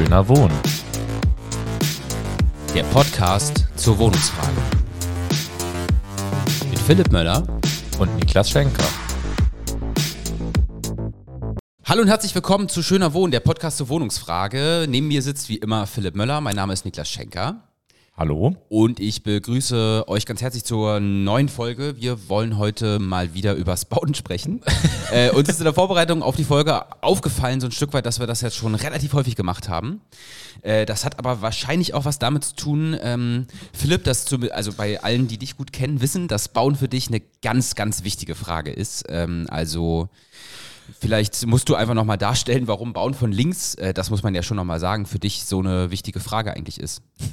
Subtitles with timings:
[0.00, 0.58] Schöner Wohnen.
[2.74, 4.56] Der Podcast zur Wohnungsfrage.
[6.70, 7.46] Mit Philipp Möller
[7.98, 8.82] Und Niklas Schenker.
[11.84, 14.86] Hallo und herzlich willkommen zu Schöner Wohnen, der Podcast zur Wohnungsfrage.
[14.88, 16.40] Neben mir sitzt wie immer Philipp Möller.
[16.40, 17.69] Mein Name ist Niklas Schenker.
[18.20, 18.54] Hallo.
[18.68, 21.94] Und ich begrüße euch ganz herzlich zur neuen Folge.
[21.96, 24.60] Wir wollen heute mal wieder übers Bauen sprechen.
[25.10, 28.20] äh, uns ist in der Vorbereitung auf die Folge aufgefallen, so ein Stück weit, dass
[28.20, 30.02] wir das jetzt schon relativ häufig gemacht haben.
[30.60, 34.74] Äh, das hat aber wahrscheinlich auch was damit zu tun, ähm, Philipp, dass zu, also
[34.74, 38.34] bei allen, die dich gut kennen, wissen, dass Bauen für dich eine ganz, ganz wichtige
[38.34, 39.06] Frage ist.
[39.08, 40.10] Ähm, also
[40.98, 44.42] Vielleicht musst du einfach nochmal darstellen, warum Bauen von links, äh, das muss man ja
[44.42, 47.02] schon nochmal sagen, für dich so eine wichtige Frage eigentlich ist.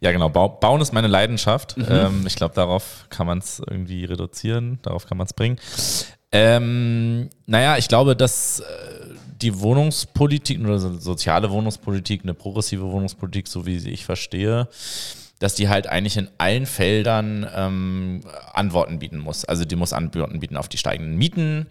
[0.00, 0.28] Ja, genau.
[0.28, 1.78] Bau, Bauen ist meine Leidenschaft.
[1.78, 1.86] Mhm.
[1.88, 5.58] Ähm, ich glaube, darauf kann man es irgendwie reduzieren, darauf kann man es bringen.
[6.30, 8.64] Ähm, naja, ich glaube, dass äh,
[9.40, 14.68] die Wohnungspolitik oder so soziale Wohnungspolitik, eine progressive Wohnungspolitik, so wie ich verstehe,
[15.38, 19.44] dass die halt eigentlich in allen Feldern ähm, Antworten bieten muss.
[19.44, 21.66] Also die muss Antworten bieten auf die steigenden Mieten,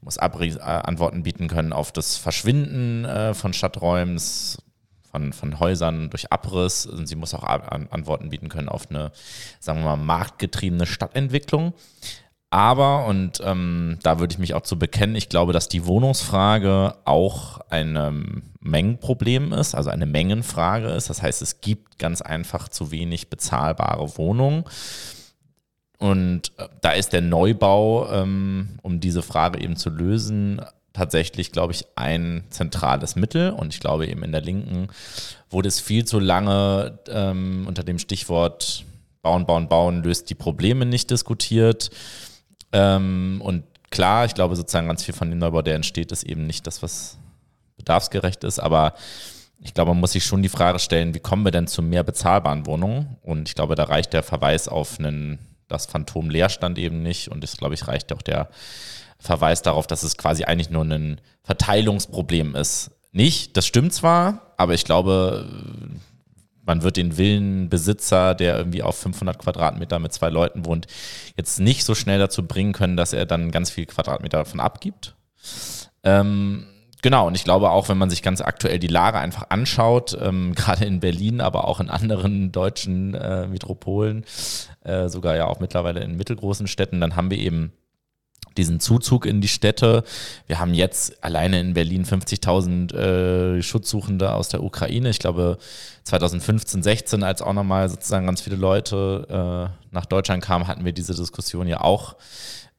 [0.00, 4.20] muss Abri äh, Antworten bieten können auf das Verschwinden äh, von Stadträumen,
[5.10, 6.86] von, von Häusern durch Abriss.
[6.86, 9.12] Und sie muss auch Antworten bieten können auf eine,
[9.60, 11.74] sagen wir mal, marktgetriebene Stadtentwicklung.
[12.50, 16.94] Aber, und ähm, da würde ich mich auch zu bekennen, ich glaube, dass die Wohnungsfrage
[17.04, 21.10] auch ein ähm, Mengenproblem ist, also eine Mengenfrage ist.
[21.10, 24.64] Das heißt, es gibt ganz einfach zu wenig bezahlbare Wohnungen.
[25.98, 30.60] Und äh, da ist der Neubau, ähm, um diese Frage eben zu lösen,
[30.92, 33.50] tatsächlich, glaube ich, ein zentrales Mittel.
[33.50, 34.88] Und ich glaube, eben in der Linken
[35.50, 38.84] wurde es viel zu lange ähm, unter dem Stichwort
[39.22, 41.90] Bauen, Bauen, Bauen löst die Probleme nicht diskutiert.
[42.72, 46.46] Ähm, und klar, ich glaube sozusagen ganz viel von dem Neubau, der entsteht, ist eben
[46.46, 47.18] nicht das, was
[47.76, 48.94] bedarfsgerecht ist, aber
[49.60, 52.04] ich glaube, man muss sich schon die Frage stellen, wie kommen wir denn zu mehr
[52.04, 53.16] bezahlbaren Wohnungen?
[53.22, 57.28] Und ich glaube, da reicht der Verweis auf einen, das Phantom Leerstand eben nicht.
[57.28, 58.48] Und das, glaube ich, reicht auch der
[59.18, 62.90] Verweis darauf, dass es quasi eigentlich nur ein Verteilungsproblem ist.
[63.12, 65.48] Nicht, das stimmt zwar, aber ich glaube,
[66.64, 70.86] man wird den Villenbesitzer, der irgendwie auf 500 Quadratmeter mit zwei Leuten wohnt,
[71.36, 75.16] jetzt nicht so schnell dazu bringen können, dass er dann ganz viel Quadratmeter davon abgibt.
[76.04, 76.66] Ähm,
[77.02, 80.54] genau, und ich glaube auch, wenn man sich ganz aktuell die Lage einfach anschaut, ähm,
[80.56, 84.24] gerade in Berlin, aber auch in anderen deutschen äh, Metropolen,
[84.84, 87.72] äh, sogar ja auch mittlerweile in mittelgroßen Städten, dann haben wir eben
[88.58, 90.02] diesen Zuzug in die Städte.
[90.46, 92.94] Wir haben jetzt alleine in Berlin 50.000
[93.58, 95.08] äh, Schutzsuchende aus der Ukraine.
[95.08, 95.58] Ich glaube
[96.04, 100.92] 2015, 16, als auch nochmal sozusagen ganz viele Leute äh, nach Deutschland kamen, hatten wir
[100.92, 102.16] diese Diskussion ja auch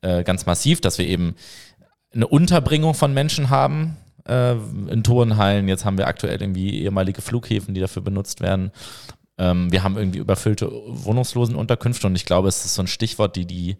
[0.01, 1.35] äh, ganz massiv, dass wir eben
[2.13, 3.97] eine Unterbringung von Menschen haben
[4.27, 5.67] äh, in Turnhallen.
[5.67, 8.71] Jetzt haben wir aktuell irgendwie ehemalige Flughäfen, die dafür benutzt werden.
[9.37, 13.45] Ähm, wir haben irgendwie überfüllte Wohnungslosenunterkünfte und ich glaube, es ist so ein Stichwort, die
[13.45, 13.77] die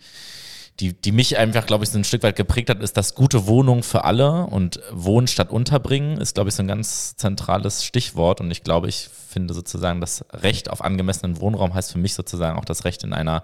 [0.80, 3.48] die, die mich einfach, glaube ich, so ein Stück weit geprägt hat, ist das gute
[3.48, 8.40] Wohnung für alle und Wohnen statt Unterbringen ist, glaube ich, so ein ganz zentrales Stichwort.
[8.40, 12.58] Und ich glaube, ich finde sozusagen, das Recht auf angemessenen Wohnraum heißt für mich sozusagen
[12.58, 13.44] auch das Recht in einer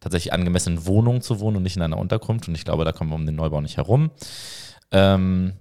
[0.00, 2.46] tatsächlich angemessenen Wohnung zu wohnen und nicht in einer Unterkunft.
[2.48, 4.10] Und ich glaube, da kommen wir um den Neubau nicht herum.
[4.92, 5.54] Ähm,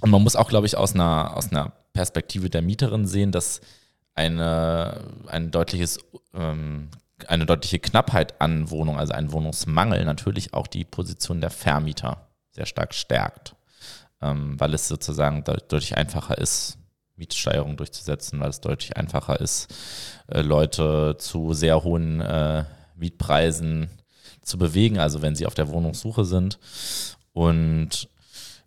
[0.00, 3.60] und man muss auch, glaube ich, aus einer, aus einer Perspektive der Mieterin sehen, dass
[4.14, 5.98] eine, ein deutliches
[6.34, 6.88] ähm,
[7.26, 12.66] eine deutliche Knappheit an Wohnungen, also ein Wohnungsmangel, natürlich auch die Position der Vermieter sehr
[12.66, 13.54] stark stärkt,
[14.20, 16.78] ähm, weil es sozusagen deutlich einfacher ist,
[17.16, 19.74] Mietsteigerungen durchzusetzen, weil es deutlich einfacher ist,
[20.28, 22.64] äh, Leute zu sehr hohen äh,
[22.96, 23.90] Mietpreisen
[24.42, 26.58] zu bewegen, also wenn sie auf der Wohnungssuche sind.
[27.32, 28.08] Und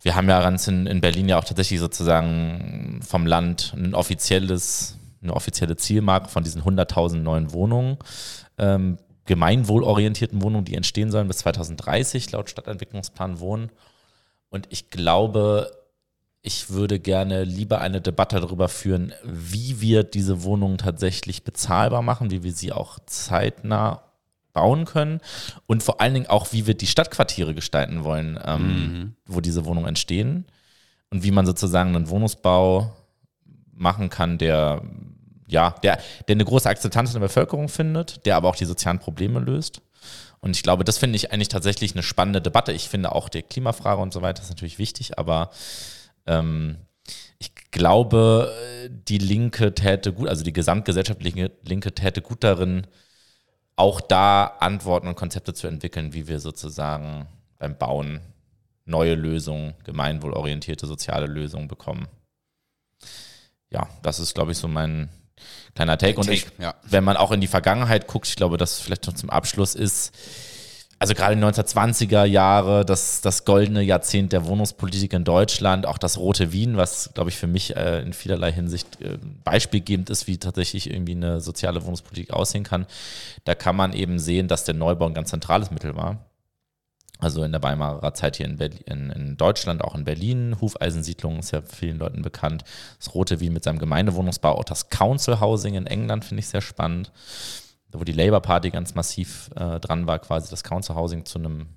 [0.03, 4.99] wir haben ja ganz in, in Berlin ja auch tatsächlich sozusagen vom Land ein offizielles
[5.21, 7.97] eine offizielle Zielmarke von diesen 100.000 neuen Wohnungen
[8.57, 13.71] ähm, gemeinwohlorientierten Wohnungen, die entstehen sollen bis 2030 laut Stadtentwicklungsplan Wohnen.
[14.49, 15.71] Und ich glaube,
[16.41, 22.31] ich würde gerne lieber eine Debatte darüber führen, wie wir diese Wohnungen tatsächlich bezahlbar machen,
[22.31, 24.03] wie wir sie auch zeitnah
[24.53, 25.19] bauen können
[25.65, 29.15] und vor allen Dingen auch, wie wir die Stadtquartiere gestalten wollen, ähm, mhm.
[29.25, 30.45] wo diese Wohnungen entstehen
[31.09, 32.95] und wie man sozusagen einen Wohnungsbau
[33.73, 34.83] machen kann, der
[35.47, 38.99] ja, der, der eine große Akzeptanz in der Bevölkerung findet, der aber auch die sozialen
[38.99, 39.81] Probleme löst.
[40.39, 42.73] Und ich glaube, das finde ich eigentlich tatsächlich eine spannende Debatte.
[42.73, 45.51] Ich finde auch die Klimafrage und so weiter ist natürlich wichtig, aber
[46.25, 46.77] ähm,
[47.39, 48.51] ich glaube,
[48.89, 52.87] die Linke täte gut, also die gesamtgesellschaftliche Linke täte gut darin,
[53.75, 57.27] auch da Antworten und Konzepte zu entwickeln, wie wir sozusagen
[57.57, 58.21] beim Bauen
[58.85, 62.07] neue Lösungen, gemeinwohlorientierte soziale Lösungen bekommen.
[63.69, 65.09] ja, das ist, glaube ich, so mein
[65.73, 66.19] kleiner Take.
[66.19, 66.75] Und Take, ich, ja.
[66.83, 70.13] wenn man auch in die Vergangenheit guckt, ich glaube, das vielleicht noch zum Abschluss ist,
[71.03, 76.17] also gerade die 1920er Jahre, das, das goldene Jahrzehnt der Wohnungspolitik in Deutschland, auch das
[76.17, 80.37] rote Wien, was, glaube ich, für mich äh, in vielerlei Hinsicht äh, beispielgebend ist, wie
[80.37, 82.85] tatsächlich irgendwie eine soziale Wohnungspolitik aussehen kann.
[83.43, 86.19] Da kann man eben sehen, dass der Neubau ein ganz zentrales Mittel war.
[87.19, 90.55] Also in der Weimarer Zeit hier in, Berlin, in, in Deutschland, auch in Berlin.
[90.61, 92.63] Hufeisensiedlung ist ja vielen Leuten bekannt.
[92.97, 96.61] Das Rote Wien mit seinem Gemeindewohnungsbau, auch das Council Housing in England finde ich sehr
[96.61, 97.11] spannend
[97.99, 101.67] wo die Labour Party ganz massiv äh, dran war, quasi das Council Housing zu einem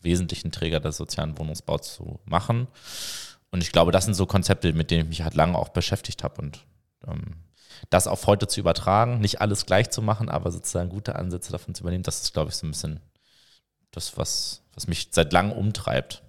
[0.00, 2.68] wesentlichen Träger des sozialen Wohnungsbaus zu machen.
[3.50, 6.24] Und ich glaube, das sind so Konzepte, mit denen ich mich halt lange auch beschäftigt
[6.24, 6.66] habe und
[7.06, 7.36] ähm,
[7.90, 11.74] das auf heute zu übertragen, nicht alles gleich zu machen, aber sozusagen gute Ansätze davon
[11.74, 13.00] zu übernehmen, das ist, glaube ich, so ein bisschen
[13.90, 16.22] das, was, was mich seit langem umtreibt.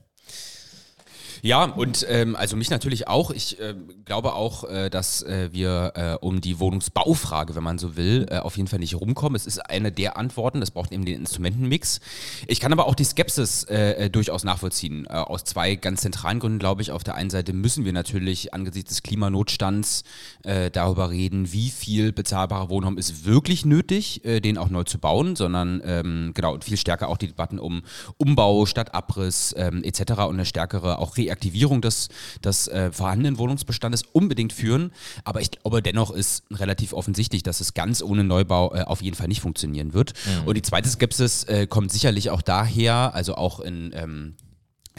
[1.45, 3.29] Ja, und ähm, also mich natürlich auch.
[3.29, 3.75] Ich äh,
[4.05, 8.37] glaube auch, äh, dass äh, wir äh, um die Wohnungsbaufrage, wenn man so will, äh,
[8.37, 9.35] auf jeden Fall nicht rumkommen.
[9.35, 10.61] Es ist eine der Antworten.
[10.61, 11.99] Das braucht eben den Instrumentenmix.
[12.47, 15.05] Ich kann aber auch die Skepsis äh, durchaus nachvollziehen.
[15.05, 16.91] aus zwei ganz zentralen Gründen, glaube ich.
[16.91, 20.03] Auf der einen Seite müssen wir natürlich angesichts des Klimanotstands
[20.43, 25.81] darüber reden, wie viel bezahlbarer Wohnraum ist wirklich nötig, den auch neu zu bauen, sondern
[25.85, 27.83] ähm, genau und viel stärker auch die Debatten um
[28.17, 30.11] Umbau statt Abriss ähm, etc.
[30.23, 32.09] und eine stärkere auch Reaktion Reaktivierung des,
[32.43, 34.91] des äh, vorhandenen Wohnungsbestandes unbedingt führen.
[35.23, 39.15] Aber ich glaube, dennoch ist relativ offensichtlich, dass es ganz ohne Neubau äh, auf jeden
[39.15, 40.13] Fall nicht funktionieren wird.
[40.25, 40.47] Mhm.
[40.47, 44.35] Und die zweite Skepsis äh, kommt sicherlich auch daher, also auch in ähm,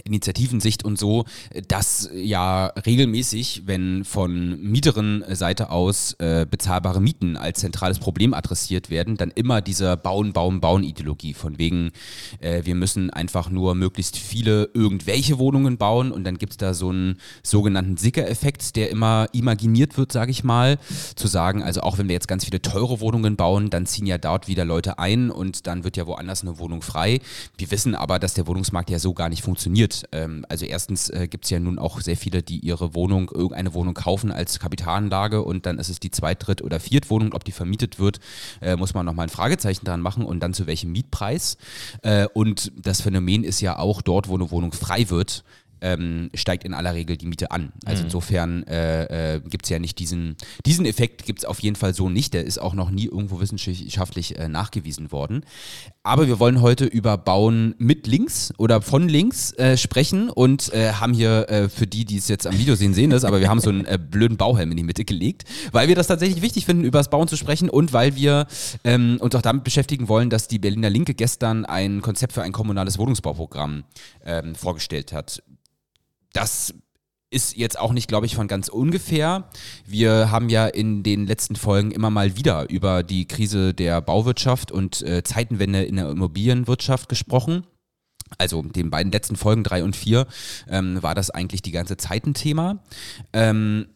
[0.02, 1.24] Initiativensicht und so,
[1.68, 9.16] dass ja regelmäßig, wenn von Mieterin-Seite aus äh, bezahlbare Mieten als zentrales Problem adressiert werden,
[9.16, 11.92] dann immer dieser Bauen, Bauen, Bauen-Ideologie von wegen,
[12.40, 16.74] äh, wir müssen einfach nur möglichst viele irgendwelche Wohnungen bauen und dann gibt es da
[16.74, 20.78] so einen sogenannten Sicker-Effekt, der immer imaginiert wird, sage ich mal,
[21.14, 24.18] zu sagen, also auch wenn wir jetzt ganz viele teure Wohnungen bauen, dann ziehen ja
[24.18, 27.20] dort wieder Leute ein und dann wird ja woanders eine Wohnung frei.
[27.56, 30.08] Wir wissen aber, dass der Wohnungsmarkt ja so gar nicht funktioniert funktioniert.
[30.12, 33.74] Ähm, also erstens äh, gibt es ja nun auch sehr viele, die ihre Wohnung, irgendeine
[33.74, 37.32] Wohnung kaufen als Kapitalanlage und dann ist es die Zweit-, Dritt- oder Viertwohnung.
[37.32, 38.20] Ob die vermietet wird,
[38.60, 41.56] äh, muss man nochmal ein Fragezeichen dran machen und dann zu welchem Mietpreis.
[42.02, 45.44] Äh, und das Phänomen ist ja auch dort, wo eine Wohnung frei wird,
[45.80, 47.72] ähm, steigt in aller Regel die Miete an.
[47.84, 48.06] Also mhm.
[48.06, 50.36] insofern äh, äh, gibt es ja nicht diesen,
[50.66, 52.34] diesen Effekt gibt es auf jeden Fall so nicht.
[52.34, 55.44] Der ist auch noch nie irgendwo wissenschaftlich äh, nachgewiesen worden.
[56.02, 60.92] Aber wir wollen heute über Bauen mit links oder von links äh, sprechen und äh,
[60.92, 63.48] haben hier äh, für die, die es jetzt am Video sehen, sehen das, aber wir
[63.48, 66.84] haben so einen blöden Bauhelm in die Mitte gelegt, weil wir das tatsächlich wichtig finden,
[66.84, 68.46] über das Bauen zu sprechen und weil wir
[68.84, 72.52] ähm, uns auch damit beschäftigen wollen, dass die Berliner Linke gestern ein Konzept für ein
[72.52, 73.84] kommunales Wohnungsbauprogramm
[74.24, 75.42] ähm, vorgestellt hat
[76.34, 76.74] das
[77.30, 79.48] ist jetzt auch nicht, glaube ich, von ganz ungefähr.
[79.86, 84.70] Wir haben ja in den letzten Folgen immer mal wieder über die Krise der Bauwirtschaft
[84.70, 87.66] und äh, Zeitenwende in der Immobilienwirtschaft gesprochen.
[88.38, 90.26] Also den beiden letzten Folgen, drei und vier,
[90.68, 92.82] ähm, war das eigentlich die ganze Zeit ein Thema.
[93.32, 93.86] Ähm,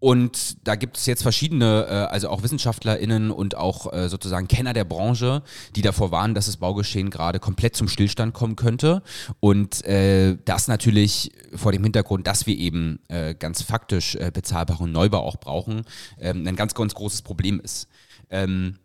[0.00, 4.72] und da gibt es jetzt verschiedene, äh, also auch WissenschaftlerInnen und auch äh, sozusagen Kenner
[4.72, 5.42] der Branche,
[5.74, 9.02] die davor warnen, dass das Baugeschehen gerade komplett zum Stillstand kommen könnte.
[9.40, 14.92] Und äh, das natürlich vor dem Hintergrund, dass wir eben äh, ganz faktisch äh, bezahlbaren
[14.92, 15.82] Neubau auch brauchen,
[16.20, 17.88] ähm, ein ganz, ganz großes Problem ist.
[18.30, 18.76] Ähm,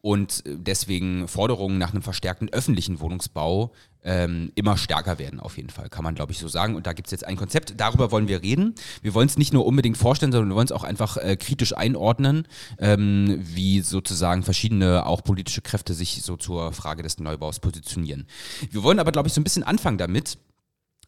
[0.00, 3.72] und deswegen Forderungen nach einem verstärkten öffentlichen Wohnungsbau
[4.04, 6.74] ähm, immer stärker werden, auf jeden Fall, kann man, glaube ich, so sagen.
[6.74, 8.74] Und da gibt es jetzt ein Konzept, darüber wollen wir reden.
[9.00, 11.76] Wir wollen es nicht nur unbedingt vorstellen, sondern wir wollen es auch einfach äh, kritisch
[11.76, 18.26] einordnen, ähm, wie sozusagen verschiedene auch politische Kräfte sich so zur Frage des Neubaus positionieren.
[18.70, 20.38] Wir wollen aber, glaube ich, so ein bisschen anfangen damit,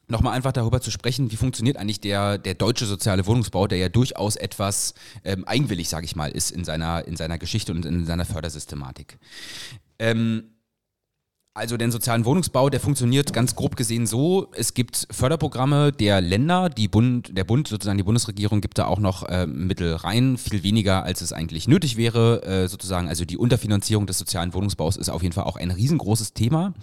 [0.06, 3.88] nochmal einfach darüber zu sprechen, wie funktioniert eigentlich der, der deutsche soziale Wohnungsbau, der ja
[3.88, 8.04] durchaus etwas ähm, eigenwillig, sage ich mal, ist in seiner, in seiner Geschichte und in
[8.06, 9.18] seiner Fördersystematik.
[9.98, 10.53] Ähm,
[11.56, 16.68] also den sozialen Wohnungsbau, der funktioniert ganz grob gesehen so, es gibt Förderprogramme der Länder,
[16.68, 20.64] die Bund, der Bund, sozusagen die Bundesregierung gibt da auch noch äh, Mittel rein, viel
[20.64, 23.06] weniger als es eigentlich nötig wäre, äh, sozusagen.
[23.06, 26.74] Also die Unterfinanzierung des sozialen Wohnungsbaus ist auf jeden Fall auch ein riesengroßes Thema.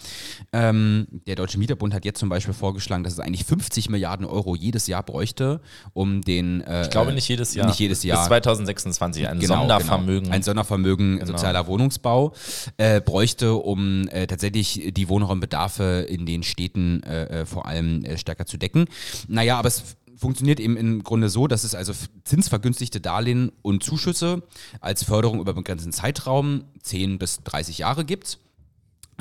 [0.54, 4.56] Ähm, der Deutsche Mieterbund hat jetzt zum Beispiel vorgeschlagen, dass es eigentlich 50 Milliarden Euro
[4.56, 5.60] jedes Jahr bräuchte,
[5.92, 6.62] um den...
[6.62, 7.68] Äh, ich glaube nicht jedes Jahr.
[7.68, 8.20] Nicht jedes Jahr.
[8.20, 10.24] Bis 2026, ein genau, Sondervermögen.
[10.24, 10.36] Genau.
[10.36, 11.34] Ein Sondervermögen genau.
[11.34, 12.32] sozialer Wohnungsbau
[12.78, 18.04] äh, bräuchte, um äh, tatsächlich tatsächlich die Wohnraumbedarfe in den Städten äh, äh, vor allem
[18.04, 18.86] äh, stärker zu decken.
[19.28, 24.44] Naja, aber es funktioniert eben im Grunde so, dass es also zinsvergünstigte Darlehen und Zuschüsse
[24.80, 28.38] als Förderung über begrenzten Zeitraum, 10 bis 30 Jahre gibt.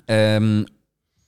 [0.08, 0.66] Ähm,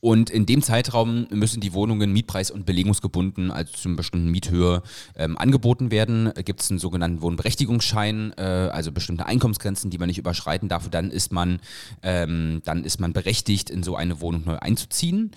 [0.05, 4.83] Und in dem Zeitraum müssen die Wohnungen mietpreis- und belegungsgebunden, also zu einer bestimmten Miethöhe,
[5.15, 6.33] ähm, angeboten werden.
[6.45, 10.87] Gibt es einen sogenannten Wohnberechtigungsschein, äh, also bestimmte Einkommensgrenzen, die man nicht überschreiten darf.
[10.87, 11.61] Und dann ist man,
[12.03, 15.31] ähm, dann ist man berechtigt, in so eine Wohnung neu einzuziehen.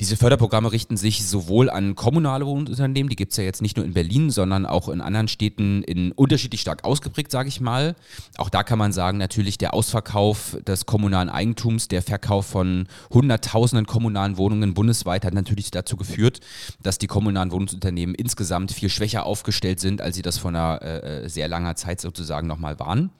[0.00, 3.86] Diese Förderprogramme richten sich sowohl an kommunale Wohnunternehmen, die gibt es ja jetzt nicht nur
[3.86, 7.94] in Berlin, sondern auch in anderen Städten in unterschiedlich stark ausgeprägt, sage ich mal.
[8.36, 13.86] Auch da kann man sagen, natürlich der Ausverkauf des kommunalen Eigentums, der Verkauf von Hunderttausenden
[13.86, 16.40] kommunalen kommunalen Wohnungen bundesweit hat natürlich dazu geführt,
[16.82, 21.24] dass die kommunalen Wohnungsunternehmen insgesamt viel schwächer aufgestellt sind, als sie das vor einer äh,
[21.24, 23.10] äh sehr langer Zeit sozusagen nochmal waren.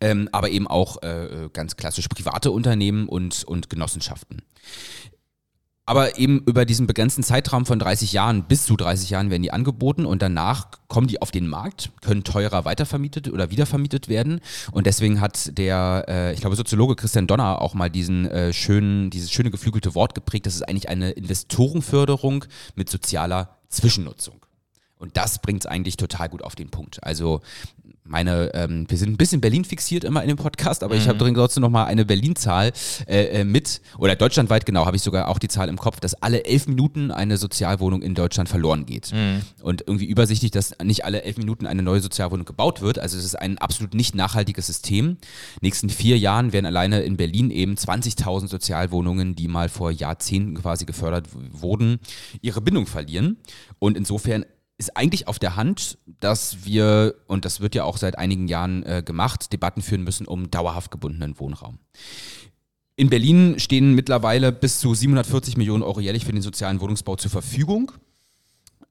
[0.00, 4.42] Ähm, aber eben auch äh, ganz klassisch private Unternehmen und, und Genossenschaften.
[5.92, 9.52] Aber eben über diesen begrenzten Zeitraum von 30 Jahren, bis zu 30 Jahren werden die
[9.52, 14.40] angeboten und danach kommen die auf den Markt, können teurer weitervermietet oder wiedervermietet werden.
[14.70, 19.10] Und deswegen hat der, äh, ich glaube, Soziologe Christian Donner auch mal diesen äh, schönen,
[19.10, 24.36] dieses schöne geflügelte Wort geprägt, das ist eigentlich eine Investorenförderung mit sozialer Zwischennutzung.
[24.96, 27.04] Und das bringt es eigentlich total gut auf den Punkt.
[27.04, 27.42] Also
[28.04, 31.00] meine, ähm, wir sind ein bisschen Berlin fixiert immer in dem Podcast, aber mhm.
[31.00, 32.72] ich habe drin trotzdem nochmal eine Berlin-Zahl
[33.06, 36.14] äh, äh, mit, oder deutschlandweit genau, habe ich sogar auch die Zahl im Kopf, dass
[36.14, 39.12] alle elf Minuten eine Sozialwohnung in Deutschland verloren geht.
[39.12, 39.42] Mhm.
[39.62, 42.98] Und irgendwie übersichtlich, dass nicht alle elf Minuten eine neue Sozialwohnung gebaut wird.
[42.98, 45.18] Also es ist ein absolut nicht nachhaltiges System.
[45.60, 50.84] Nächsten vier Jahren werden alleine in Berlin eben 20.000 Sozialwohnungen, die mal vor Jahrzehnten quasi
[50.86, 52.00] gefördert wurden,
[52.40, 53.38] ihre Bindung verlieren.
[53.78, 54.44] Und insofern
[54.82, 58.82] ist eigentlich auf der Hand, dass wir, und das wird ja auch seit einigen Jahren
[58.84, 61.78] äh, gemacht, Debatten führen müssen um dauerhaft gebundenen Wohnraum.
[62.96, 67.30] In Berlin stehen mittlerweile bis zu 740 Millionen Euro jährlich für den sozialen Wohnungsbau zur
[67.30, 67.92] Verfügung.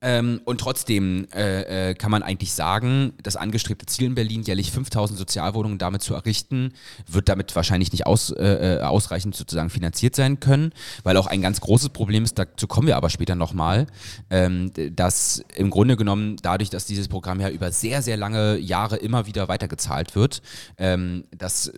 [0.04, 4.72] Ähm, und trotzdem äh, äh, kann man eigentlich sagen, das angestrebte Ziel in Berlin, jährlich
[4.72, 6.74] 5000 Sozialwohnungen damit zu errichten,
[7.06, 11.44] wird damit wahrscheinlich nicht aus, äh, äh, ausreichend sozusagen finanziert sein können, weil auch ein
[11.44, 13.86] ganz großes Problem ist, dazu kommen wir aber später nochmal,
[14.32, 18.98] ähm, dass im Grunde genommen dadurch, dass dieses Programm ja über sehr, sehr lange Jahre
[18.98, 20.42] immer wieder weitergezahlt wird,
[20.80, 21.72] ähm, dass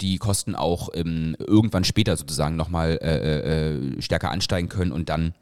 [0.00, 5.08] die Kosten auch ähm, irgendwann später sozusagen nochmal äh, äh, äh, stärker ansteigen können und
[5.08, 5.34] dann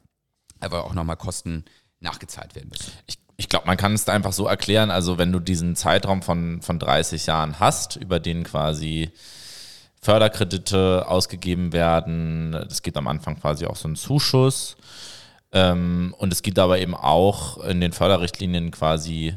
[0.60, 1.64] aber auch nochmal Kosten
[2.04, 2.92] nachgezahlt werden müssen.
[3.06, 6.62] Ich, ich glaube, man kann es einfach so erklären, also wenn du diesen Zeitraum von,
[6.62, 9.10] von 30 Jahren hast, über den quasi
[10.00, 14.76] Förderkredite ausgegeben werden, es gibt am Anfang quasi auch so einen Zuschuss
[15.52, 19.36] ähm, und es gibt aber eben auch in den Förderrichtlinien quasi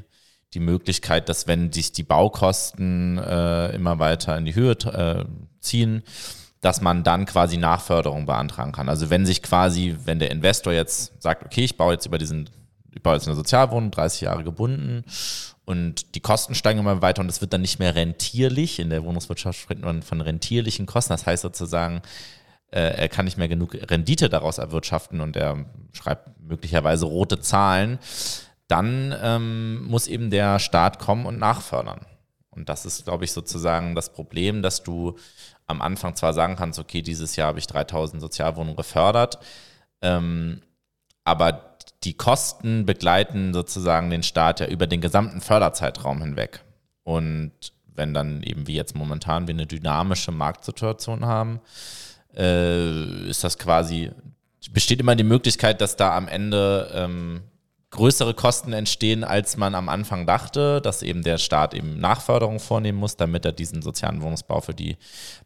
[0.53, 5.25] die Möglichkeit, dass wenn sich die Baukosten äh, immer weiter in die Höhe äh,
[5.59, 6.03] ziehen,
[6.67, 8.89] dass man dann quasi Nachförderung beantragen kann.
[8.89, 12.49] Also wenn sich quasi, wenn der Investor jetzt sagt, okay, ich baue jetzt über diesen,
[12.93, 15.05] ich baue jetzt eine Sozialwohnung, 30 Jahre gebunden
[15.63, 18.79] und die Kosten steigen immer weiter und es wird dann nicht mehr rentierlich.
[18.79, 21.13] In der Wohnungswirtschaft spricht man von rentierlichen Kosten.
[21.13, 22.01] Das heißt sozusagen,
[22.71, 27.97] äh, er kann nicht mehr genug Rendite daraus erwirtschaften und er schreibt möglicherweise rote Zahlen.
[28.67, 32.01] Dann ähm, muss eben der Staat kommen und nachfördern.
[32.49, 35.15] Und das ist, glaube ich, sozusagen das Problem, dass du
[35.67, 39.39] am Anfang zwar sagen kannst, okay, dieses Jahr habe ich 3000 Sozialwohnungen gefördert,
[40.01, 40.61] ähm,
[41.23, 46.63] aber die Kosten begleiten sozusagen den Staat ja über den gesamten Förderzeitraum hinweg.
[47.03, 47.51] Und
[47.93, 51.59] wenn dann eben wie jetzt momentan wir eine dynamische Marktsituation haben,
[52.35, 54.11] äh, ist das quasi,
[54.71, 57.41] besteht immer die Möglichkeit, dass da am Ende ähm,
[57.91, 62.97] größere Kosten entstehen, als man am Anfang dachte, dass eben der Staat eben Nachförderung vornehmen
[62.97, 64.97] muss, damit er diesen sozialen Wohnungsbau für die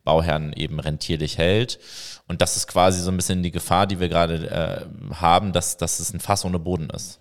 [0.03, 1.79] Bauherren eben rentierlich hält.
[2.31, 5.75] Und das ist quasi so ein bisschen die Gefahr, die wir gerade äh, haben, dass,
[5.75, 7.19] dass es ein Fass ohne Boden ist.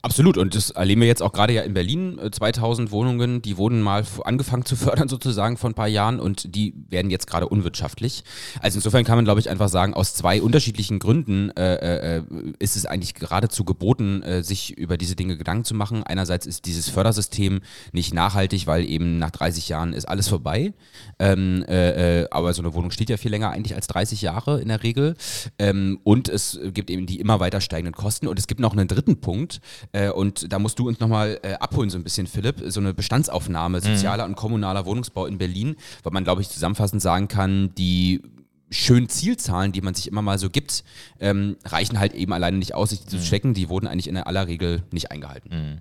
[0.00, 0.38] Absolut.
[0.38, 2.20] Und das erleben wir jetzt auch gerade ja in Berlin.
[2.30, 6.54] 2000 äh, Wohnungen, die wurden mal angefangen zu fördern sozusagen vor ein paar Jahren und
[6.54, 8.22] die werden jetzt gerade unwirtschaftlich.
[8.60, 12.22] Also insofern kann man, glaube ich, einfach sagen, aus zwei unterschiedlichen Gründen äh, äh,
[12.60, 16.04] ist es eigentlich geradezu geboten, äh, sich über diese Dinge Gedanken zu machen.
[16.04, 20.74] Einerseits ist dieses Fördersystem nicht nachhaltig, weil eben nach 30 Jahren ist alles vorbei.
[21.18, 24.43] Ähm, äh, aber so eine Wohnung steht ja viel länger eigentlich als 30 Jahre.
[24.46, 25.14] Jahre in der Regel.
[25.58, 28.26] Ähm, und es gibt eben die immer weiter steigenden Kosten.
[28.26, 29.60] Und es gibt noch einen dritten Punkt.
[29.92, 32.62] Äh, und da musst du uns nochmal äh, abholen, so ein bisschen, Philipp.
[32.66, 33.82] So eine Bestandsaufnahme mhm.
[33.82, 34.32] sozialer mhm.
[34.32, 38.22] und kommunaler Wohnungsbau in Berlin, weil man, glaube ich, zusammenfassend sagen kann, die
[38.70, 40.84] schönen Zielzahlen, die man sich immer mal so gibt,
[41.20, 43.22] ähm, reichen halt eben alleine nicht aus, sich zu mhm.
[43.22, 43.54] checken.
[43.54, 45.50] Die wurden eigentlich in aller Regel nicht eingehalten.
[45.50, 45.78] Mhm.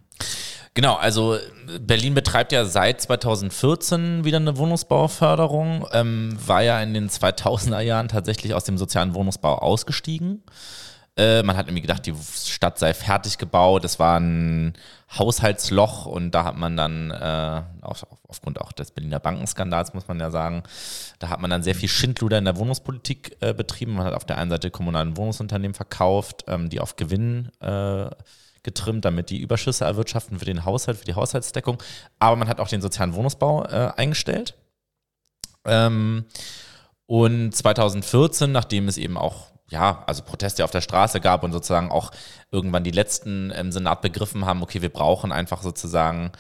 [0.75, 1.38] Genau, also
[1.82, 8.08] Berlin betreibt ja seit 2014 wieder eine Wohnungsbauförderung, ähm, war ja in den 2000er Jahren
[8.08, 10.44] tatsächlich aus dem sozialen Wohnungsbau ausgestiegen.
[11.15, 12.15] Äh, man hat irgendwie gedacht, die
[12.46, 13.86] Stadt sei fertig gebaut.
[13.86, 14.74] Es war ein
[15.15, 20.20] Haushaltsloch und da hat man dann, äh, auch, aufgrund auch des Berliner Bankenskandals, muss man
[20.20, 20.63] ja sagen,
[21.20, 23.94] da hat man dann sehr viel Schindluder in der Wohnungspolitik äh, betrieben.
[23.94, 28.10] Man hat auf der einen Seite kommunalen Wohnungsunternehmen verkauft, ähm, die auf Gewinn äh,
[28.63, 31.82] getrimmt, damit die Überschüsse erwirtschaften für den Haushalt, für die Haushaltsdeckung.
[32.20, 34.55] Aber man hat auch den sozialen Wohnungsbau äh, eingestellt.
[35.65, 36.25] Ähm,
[37.05, 41.91] und 2014, nachdem es eben auch ja, also Proteste auf der Straße gab und sozusagen
[41.91, 42.12] auch
[42.51, 46.32] irgendwann die letzten im Senat begriffen haben, okay, wir brauchen einfach sozusagen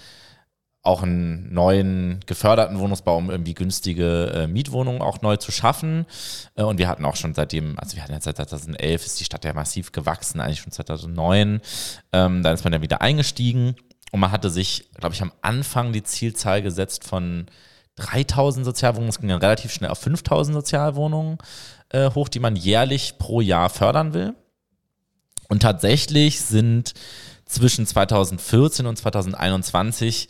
[0.83, 6.05] auch einen neuen geförderten Wohnungsbau, um irgendwie günstige äh, Mietwohnungen auch neu zu schaffen.
[6.55, 9.23] Äh, und wir hatten auch schon seitdem, also wir hatten ja seit 2011 ist die
[9.23, 11.61] Stadt ja massiv gewachsen, eigentlich schon 2009.
[12.11, 13.75] Ähm, dann ist man ja wieder eingestiegen
[14.11, 17.47] und man hatte sich, glaube ich, am Anfang die Zielzahl gesetzt von
[17.95, 21.37] 3000 Sozialwohnungen, es ging dann relativ schnell auf 5000 Sozialwohnungen
[21.89, 24.33] äh, hoch, die man jährlich pro Jahr fördern will.
[25.47, 26.93] Und tatsächlich sind
[27.45, 30.27] zwischen 2014 und 2021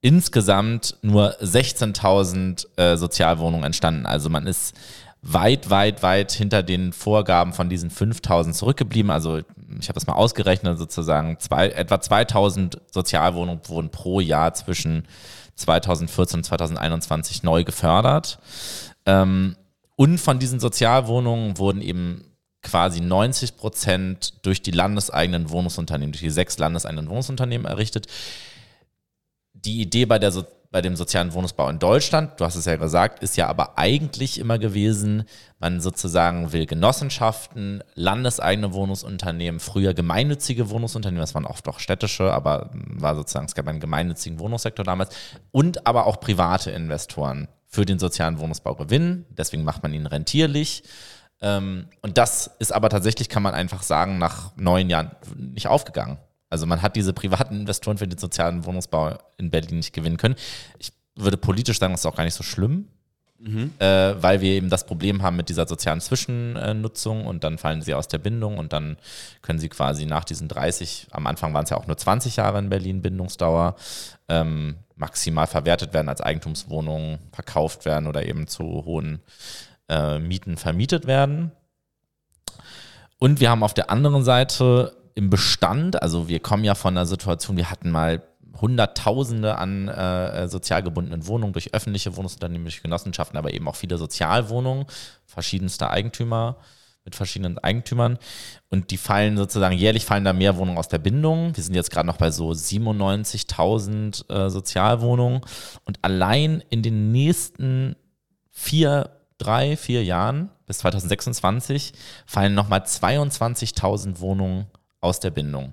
[0.00, 4.06] insgesamt nur 16.000 äh, Sozialwohnungen entstanden.
[4.06, 4.74] Also man ist
[5.22, 9.10] weit, weit, weit hinter den Vorgaben von diesen 5.000 zurückgeblieben.
[9.10, 9.38] Also
[9.80, 15.06] ich habe das mal ausgerechnet, sozusagen zwei, etwa 2.000 Sozialwohnungen wurden pro Jahr zwischen
[15.56, 18.38] 2014 und 2021 neu gefördert.
[19.06, 19.56] Ähm,
[19.96, 22.22] und von diesen Sozialwohnungen wurden eben
[22.62, 28.06] quasi 90 Prozent durch die landeseigenen Wohnungsunternehmen, durch die sechs landeseigenen Wohnungsunternehmen errichtet.
[29.66, 32.76] Die Idee bei, der so bei dem sozialen Wohnungsbau in Deutschland, du hast es ja
[32.76, 35.24] gesagt, ist ja aber eigentlich immer gewesen,
[35.58, 42.70] man sozusagen will Genossenschaften, landeseigene Wohnungsunternehmen, früher gemeinnützige Wohnungsunternehmen, das waren oft auch städtische, aber
[42.72, 45.14] war sozusagen, es gab einen gemeinnützigen Wohnungssektor damals
[45.50, 49.26] und aber auch private Investoren für den sozialen Wohnungsbau gewinnen.
[49.30, 50.82] Deswegen macht man ihn rentierlich.
[51.40, 56.18] Ähm, und das ist aber tatsächlich, kann man einfach sagen, nach neun Jahren nicht aufgegangen.
[56.56, 60.36] Also man hat diese privaten Investoren für den sozialen Wohnungsbau in Berlin nicht gewinnen können.
[60.78, 62.88] Ich würde politisch sagen, das ist auch gar nicht so schlimm,
[63.38, 63.72] mhm.
[63.78, 67.92] äh, weil wir eben das Problem haben mit dieser sozialen Zwischennutzung und dann fallen sie
[67.92, 68.96] aus der Bindung und dann
[69.42, 72.58] können sie quasi nach diesen 30, am Anfang waren es ja auch nur 20 Jahre
[72.58, 73.76] in Berlin Bindungsdauer,
[74.28, 79.20] ähm, maximal verwertet werden als Eigentumswohnungen, verkauft werden oder eben zu hohen
[79.90, 81.52] äh, Mieten vermietet werden.
[83.18, 87.06] Und wir haben auf der anderen Seite im Bestand, also wir kommen ja von einer
[87.06, 88.22] Situation, wir hatten mal
[88.60, 93.98] Hunderttausende an äh, sozial gebundenen Wohnungen durch öffentliche Wohnungsunternehmen, durch Genossenschaften, aber eben auch viele
[93.98, 94.86] Sozialwohnungen
[95.26, 96.56] verschiedenster Eigentümer
[97.04, 98.18] mit verschiedenen Eigentümern.
[98.68, 101.56] Und die fallen sozusagen, jährlich fallen da mehr Wohnungen aus der Bindung.
[101.56, 105.40] Wir sind jetzt gerade noch bei so 97.000 äh, Sozialwohnungen.
[105.84, 107.96] Und allein in den nächsten
[108.50, 111.92] vier, drei, vier Jahren bis 2026
[112.26, 114.85] fallen nochmal 22.000 Wohnungen aus
[115.20, 115.72] der Bindung.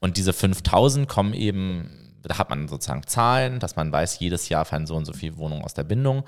[0.00, 4.64] Und diese 5.000 kommen eben da hat man sozusagen Zahlen, dass man weiß, jedes Jahr
[4.64, 6.24] fallen so und so viele Wohnungen aus der Bindung.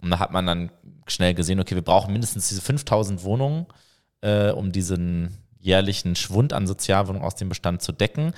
[0.00, 0.70] Und da hat man dann
[1.06, 3.66] schnell gesehen, okay, wir brauchen mindestens diese 5000 Wohnungen,
[4.20, 8.32] äh, um diesen jährlichen Schwund an Sozialwohnungen aus dem Bestand zu decken.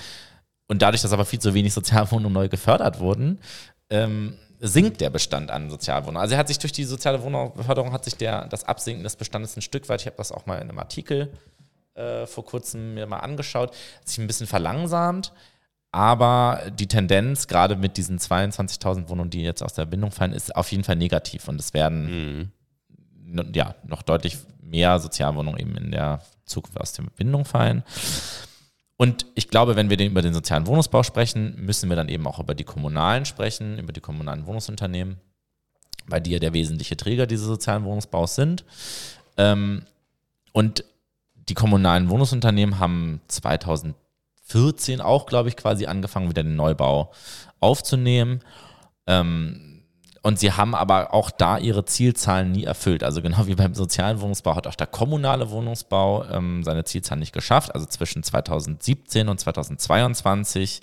[0.68, 3.40] Und dadurch, dass aber viel zu wenig Sozialwohnungen neu gefördert wurden,
[3.90, 6.20] ähm, sinkt der Bestand an Sozialwohnungen.
[6.20, 9.57] Also er hat sich durch die soziale Wohnungsförderung hat sich der, das Absinken des Bestandes
[9.57, 11.33] ein Stück weit, ich habe das auch mal in einem Artikel
[12.00, 15.32] äh, vor kurzem mir mal angeschaut, hat sich ein bisschen verlangsamt.
[15.92, 20.54] Aber die Tendenz, gerade mit diesen 22.000 Wohnungen, die jetzt aus der Bindung fallen, ist
[20.54, 21.48] auf jeden Fall negativ.
[21.48, 22.52] Und es werden
[23.24, 23.52] mhm.
[23.52, 27.82] ja, noch deutlich mehr Sozialwohnungen eben in der Zukunft aus der Bindung fallen.
[28.96, 32.26] Und ich glaube, wenn wir den, über den sozialen Wohnungsbau sprechen, müssen wir dann eben
[32.26, 35.16] auch über die kommunalen sprechen, über die kommunalen Wohnungsunternehmen,
[36.06, 38.64] weil die ja der wesentliche Träger dieses sozialen Wohnungsbaus sind.
[39.36, 39.82] Ähm,
[40.52, 40.84] und
[41.50, 43.94] die kommunalen Wohnungsunternehmen haben 2000
[44.50, 47.12] 14 auch, glaube ich, quasi angefangen, wieder den Neubau
[47.60, 48.40] aufzunehmen.
[49.06, 49.84] Ähm,
[50.22, 53.02] und sie haben aber auch da ihre Zielzahlen nie erfüllt.
[53.04, 57.32] Also genau wie beim sozialen Wohnungsbau hat auch der kommunale Wohnungsbau ähm, seine Zielzahlen nicht
[57.32, 57.74] geschafft.
[57.74, 60.82] Also zwischen 2017 und 2022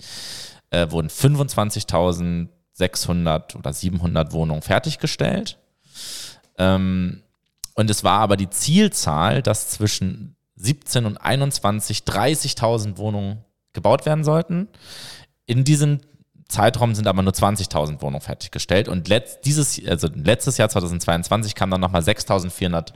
[0.70, 5.56] äh, wurden 25.600 oder 700 Wohnungen fertiggestellt.
[6.56, 7.22] Ähm,
[7.74, 14.24] und es war aber die Zielzahl, dass zwischen 17 und 21 30.000 Wohnungen gebaut werden
[14.24, 14.68] sollten.
[15.46, 16.00] In diesem
[16.48, 21.72] Zeitraum sind aber nur 20.000 Wohnungen fertiggestellt und letzt, dieses, also letztes Jahr 2022 kamen
[21.72, 22.92] dann nochmal 6.400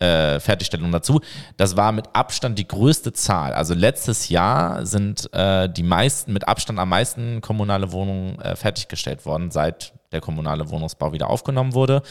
[0.00, 1.20] äh, Fertigstellungen dazu.
[1.56, 3.52] Das war mit Abstand die größte Zahl.
[3.52, 9.26] Also letztes Jahr sind äh, die meisten, mit Abstand am meisten kommunale Wohnungen äh, fertiggestellt
[9.26, 12.02] worden, seit der kommunale Wohnungsbau wieder aufgenommen wurde.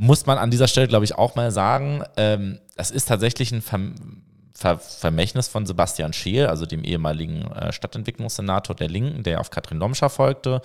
[0.00, 3.62] Muss man an dieser Stelle, glaube ich, auch mal sagen, ähm, das ist tatsächlich ein
[3.62, 9.78] Ver Vermächtnis von Sebastian Scheel, also dem ehemaligen äh, Stadtentwicklungssenator der Linken, der auf Katrin
[9.78, 10.62] Lomscher folgte.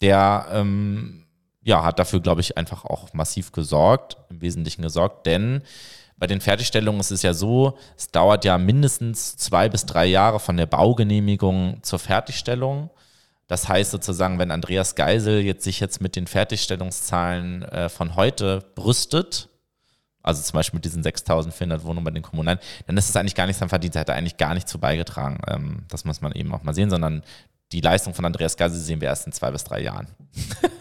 [0.00, 1.26] Der ähm,
[1.62, 5.62] ja, hat dafür, glaube ich, einfach auch massiv gesorgt, im Wesentlichen gesorgt, denn
[6.16, 10.40] bei den Fertigstellungen ist es ja so, es dauert ja mindestens zwei bis drei Jahre
[10.40, 12.88] von der Baugenehmigung zur Fertigstellung.
[13.46, 18.64] Das heißt sozusagen, wenn Andreas Geisel jetzt sich jetzt mit den Fertigstellungszahlen äh, von heute
[18.74, 19.48] brüstet,
[20.22, 23.46] also zum Beispiel mit diesen 6.400 Wohnungen bei den Kommunalen, dann ist es eigentlich gar
[23.46, 25.38] nicht sein Verdienst, er hat eigentlich gar nicht zu beigetragen.
[25.46, 27.22] Ähm, das muss man eben auch mal sehen, sondern
[27.72, 30.08] die Leistung von Andreas Geisel sehen wir erst in zwei bis drei Jahren.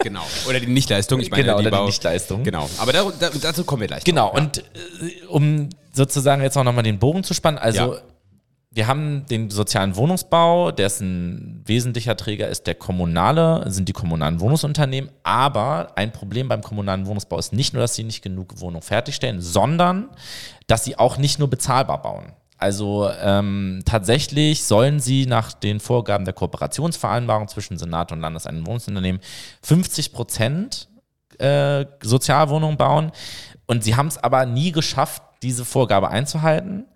[0.05, 0.21] Genau.
[0.47, 1.19] Oder die Nichtleistung.
[1.19, 2.43] Ich meine, genau, die, oder die Nichtleistung.
[2.43, 2.69] Genau.
[2.77, 4.03] Aber da, da, dazu kommen wir gleich.
[4.03, 4.27] Genau.
[4.27, 4.39] Noch, ja.
[4.43, 8.01] Und äh, um sozusagen jetzt auch nochmal den Bogen zu spannen, also ja
[8.75, 15.09] wir haben den sozialen Wohnungsbau, dessen wesentlicher Träger ist der kommunale, sind die kommunalen Wohnungsunternehmen.
[15.23, 19.39] Aber ein Problem beim kommunalen Wohnungsbau ist nicht nur, dass sie nicht genug Wohnungen fertigstellen,
[19.39, 20.09] sondern
[20.67, 22.33] dass sie auch nicht nur bezahlbar bauen.
[22.57, 29.21] Also ähm, tatsächlich sollen sie nach den Vorgaben der Kooperationsvereinbarung zwischen Senat und Landeseigenen Wohnungsunternehmen
[29.61, 30.89] 50 Prozent
[31.39, 33.13] äh, Sozialwohnungen bauen.
[33.67, 36.87] Und sie haben es aber nie geschafft, diese Vorgabe einzuhalten.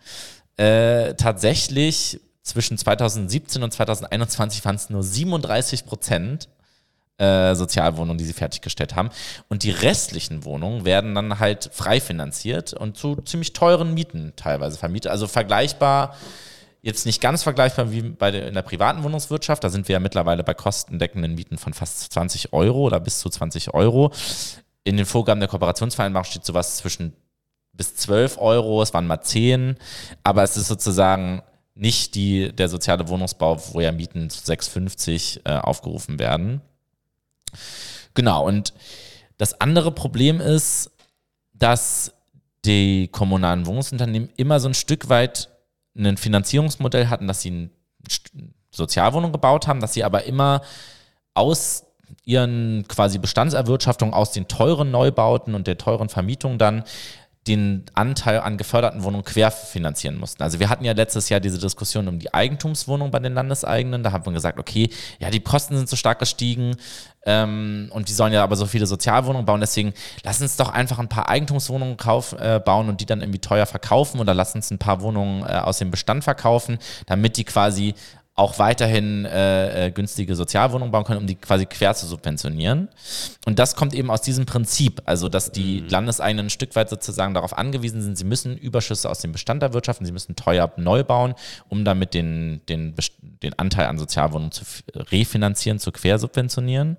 [0.60, 6.50] Äh, tatsächlich zwischen 2017 und 2021 waren es nur 37 Prozent
[7.17, 9.10] äh, Sozialwohnungen, die sie fertiggestellt haben.
[9.48, 14.78] Und die restlichen Wohnungen werden dann halt frei finanziert und zu ziemlich teuren Mieten teilweise
[14.78, 15.12] vermietet.
[15.12, 16.17] Also vergleichbar,
[16.82, 19.63] jetzt nicht ganz vergleichbar wie bei der, in der privaten Wohnungswirtschaft.
[19.63, 23.30] Da sind wir ja mittlerweile bei kostendeckenden Mieten von fast 20 Euro oder bis zu
[23.30, 24.12] 20 Euro.
[24.84, 27.13] In den Vorgaben der Kooperationsvereinbarung steht sowas zwischen
[27.80, 29.78] bis 12 Euro, es waren mal 10,
[30.22, 31.42] aber es ist sozusagen
[31.76, 36.60] nicht die, der soziale Wohnungsbau, wo ja Mieten zu 6,50 äh, aufgerufen werden.
[38.15, 38.74] Genau, und
[39.38, 40.92] das andere Problem ist,
[41.54, 42.12] dass
[42.65, 45.48] die kommunalen Wohnungsunternehmen immer so ein Stück weit
[45.98, 47.70] ein Finanzierungsmodell hatten, dass sie eine
[48.72, 50.63] Sozialwohnung gebaut haben, dass sie aber immer
[51.34, 51.86] aus
[52.26, 56.84] ihren quasi Bestandserwirtschaftungen aus den teuren Neubauten und der teuren Vermietung dann
[57.47, 60.43] den Anteil an geförderten Wohnungen querfinanzieren mussten.
[60.43, 64.04] Also wir hatten ja letztes Jahr diese Diskussion um die Eigentumswohnung bei den Landeseigenen.
[64.04, 66.75] Da haben wir gesagt, okay, ja, die Kosten sind so stark gestiegen
[67.25, 69.62] ähm, und die sollen ja aber so viele Sozialwohnungen bauen.
[69.62, 73.39] Deswegen lass uns doch einfach ein paar Eigentumswohnungen kauf, äh, bauen und die dann irgendwie
[73.39, 77.45] teuer verkaufen oder lass uns ein paar Wohnungen äh, aus dem Bestand verkaufen, damit die
[77.45, 77.95] quasi
[78.39, 82.88] auch weiterhin äh, äh, günstige Sozialwohnungen bauen können, um die quasi quer zu subventionieren.
[83.45, 85.89] Und das kommt eben aus diesem Prinzip, also dass die mhm.
[85.89, 90.06] Landeseigenen ein Stück weit sozusagen darauf angewiesen sind, sie müssen Überschüsse aus dem Bestand erwirtschaften,
[90.06, 91.36] sie müssen teuer neu bauen,
[91.67, 92.95] um damit den, den,
[93.43, 94.63] den Anteil an Sozialwohnungen zu
[94.95, 96.95] refinanzieren, zu quersubventionieren.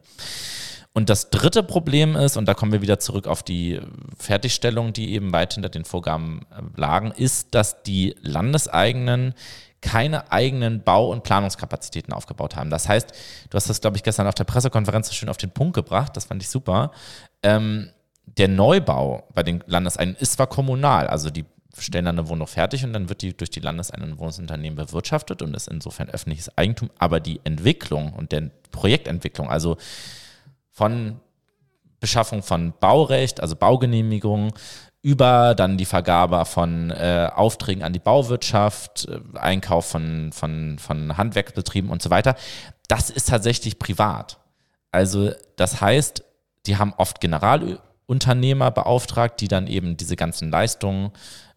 [0.93, 3.81] Und das dritte Problem ist, und da kommen wir wieder zurück auf die
[4.19, 9.35] Fertigstellung, die eben weit hinter den Vorgaben äh, lagen, ist, dass die Landeseigenen
[9.81, 12.71] keine eigenen Bau- und Planungskapazitäten aufgebaut haben.
[12.71, 13.13] Das heißt,
[13.49, 16.17] du hast das, glaube ich, gestern auf der Pressekonferenz so schön auf den Punkt gebracht,
[16.17, 16.93] das fand ich super.
[17.43, 17.91] Ähm,
[18.27, 21.45] der Neubau bei den Landeseigenen ist zwar kommunal, also die
[21.79, 25.55] stellen dann eine Wohnung fertig und dann wird die durch die landeseigenen Wohnungsunternehmen bewirtschaftet und
[25.55, 29.77] ist insofern öffentliches Eigentum, aber die Entwicklung und der Projektentwicklung, also
[30.71, 31.21] von
[32.01, 34.53] Beschaffung von Baurecht, also Baugenehmigungen,
[35.03, 41.17] über dann die Vergabe von äh, Aufträgen an die Bauwirtschaft, äh, Einkauf von, von, von
[41.17, 42.35] Handwerksbetrieben und so weiter.
[42.89, 44.39] Das ist tatsächlich privat.
[44.93, 46.25] Also das heißt,
[46.67, 51.13] die haben oft Generalunternehmer beauftragt, die dann eben diese ganzen Leistungen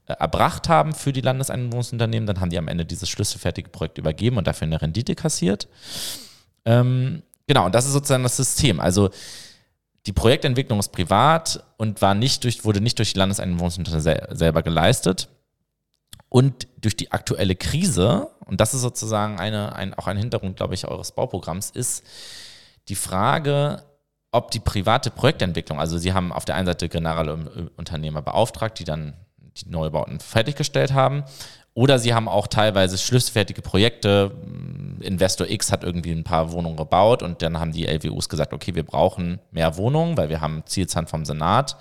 [0.06, 2.27] äh, erbracht haben für die Landeseinwohnungsunternehmen.
[2.27, 5.67] Dann haben die am Ende dieses schlüsselfertige Projekt übergeben und dafür eine Rendite kassiert.
[6.63, 8.79] Ähm, genau, und das ist sozusagen das System.
[8.79, 9.10] Also
[10.06, 15.30] die Projektentwicklung ist privat und war nicht durch, wurde nicht durch die Landeseinwohnungsunternehmen selber geleistet.
[16.30, 20.74] Und durch die aktuelle Krise, und das ist sozusagen eine, ein, auch ein Hintergrund, glaube
[20.74, 22.04] ich, eures Bauprogramms, ist
[22.89, 23.84] die Frage,
[24.32, 28.84] ob die private Projektentwicklung, also Sie haben auf der einen Seite generelle Unternehmer beauftragt, die
[28.84, 31.24] dann die Neubauten fertiggestellt haben,
[31.76, 34.32] oder sie haben auch teilweise schlüsselfertige Projekte.
[35.04, 38.76] Investor X hat irgendwie ein paar Wohnungen gebaut und dann haben die LWUs gesagt, okay,
[38.76, 41.78] wir brauchen mehr Wohnungen, weil wir haben Zielzahlen vom Senat,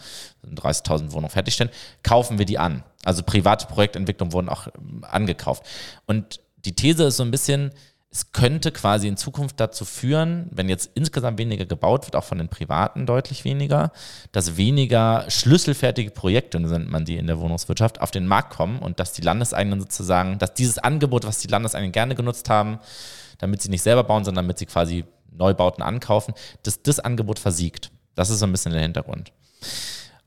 [0.47, 2.83] 30.000 Wohnungen fertigstellen, kaufen wir die an.
[3.05, 4.69] Also private Projektentwicklung wurden auch
[5.03, 5.65] angekauft.
[6.07, 7.73] Und die These ist so ein bisschen,
[8.15, 12.37] es könnte quasi in Zukunft dazu führen, wenn jetzt insgesamt weniger gebaut wird, auch von
[12.37, 13.91] den Privaten deutlich weniger,
[14.33, 19.01] dass weniger schlüsselfertige Projekte, nennt man die in der Wohnungswirtschaft, auf den Markt kommen und
[19.01, 22.81] dass die Landeseigenen sozusagen, dass dieses Angebot, was die Landeseigenen gerne genutzt haben,
[23.39, 27.91] damit sie nicht selber bauen, sondern damit sie quasi Neubauten ankaufen, dass das Angebot versiegt.
[28.15, 29.33] Das ist so ein bisschen der Hintergrund.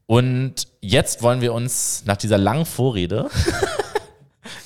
[0.08, 3.30] Und jetzt wollen wir uns nach dieser langen Vorrede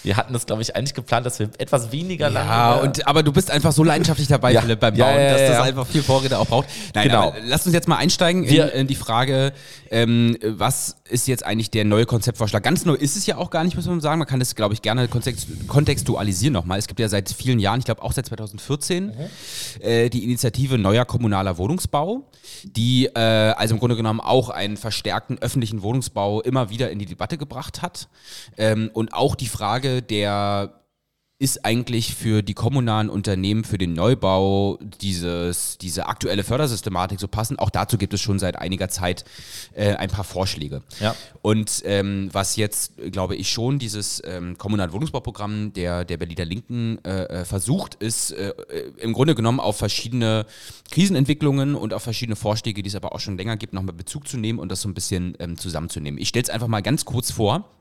[0.09, 2.49] Wir hatten das, glaube ich, eigentlich geplant, dass wir etwas weniger lange.
[2.49, 4.61] Ja, und, aber du bist einfach so leidenschaftlich dabei, Ja.
[4.61, 5.63] Philipp, beim Bauen, ja, dass ja, das ja.
[5.65, 6.67] einfach viel Vorrede auch braucht.
[6.95, 7.31] Nein, Genau.
[7.45, 9.53] lass uns jetzt mal einsteigen in, in die Frage,
[9.91, 12.63] ähm, was ist jetzt eigentlich der neue Konzeptvorschlag?
[12.63, 14.19] Ganz neu ist es ja auch gar nicht, muss man sagen.
[14.19, 16.79] Man kann das, glaube ich, gerne kontext kontextualisieren nochmal.
[16.79, 19.13] Es gibt ja seit vielen Jahren, ich glaube auch seit 2014, Mhm.
[19.81, 22.29] äh, die Initiative Neuer Kommunaler Wohnungsbau,
[22.63, 27.05] die äh, also im Grunde genommen auch einen verstärkten öffentlichen Wohnungsbau immer wieder in die
[27.05, 28.07] Debatte gebracht hat.
[28.57, 30.78] Ähm, und auch die Frage der
[31.41, 37.59] ist eigentlich für die kommunalen Unternehmen für den Neubau dieses, diese aktuelle Fördersystematik so passend?
[37.59, 39.23] Auch dazu gibt es schon seit einiger Zeit
[39.73, 40.83] äh, ein paar Vorschläge.
[40.99, 41.15] Ja.
[41.41, 46.99] Und ähm, was jetzt, glaube ich, schon dieses ähm, kommunale Wohnungsbauprogramm der, der Berliner Linken
[47.05, 50.45] äh, äh, versucht, ist äh, äh, im Grunde genommen auf verschiedene
[50.91, 54.37] Krisenentwicklungen und auf verschiedene Vorschläge, die es aber auch schon länger gibt, nochmal Bezug zu
[54.37, 56.19] nehmen und das so ein bisschen ähm, zusammenzunehmen.
[56.19, 57.78] Ich stelle es einfach mal ganz kurz vor.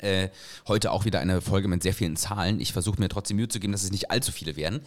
[0.00, 0.28] Äh,
[0.66, 2.60] heute auch wieder eine Folge mit sehr vielen Zahlen.
[2.60, 4.80] Ich versuche mir trotzdem Mühe zu geben, dass es nicht allzu viele werden.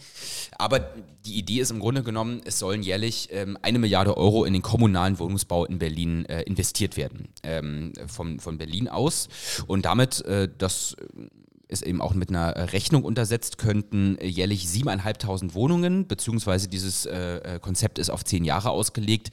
[0.58, 0.80] Aber
[1.24, 4.62] die Idee ist im Grunde genommen, es sollen jährlich ähm, eine Milliarde Euro in den
[4.62, 7.28] kommunalen Wohnungsbau in Berlin äh, investiert werden.
[7.42, 9.28] Ähm, von, von Berlin aus.
[9.66, 10.96] Und damit, äh, das
[11.72, 17.58] ist eben auch mit einer Rechnung untersetzt, könnten äh, jährlich 7.500 Wohnungen, beziehungsweise dieses äh,
[17.60, 19.30] Konzept ist auf zehn Jahre ausgelegt,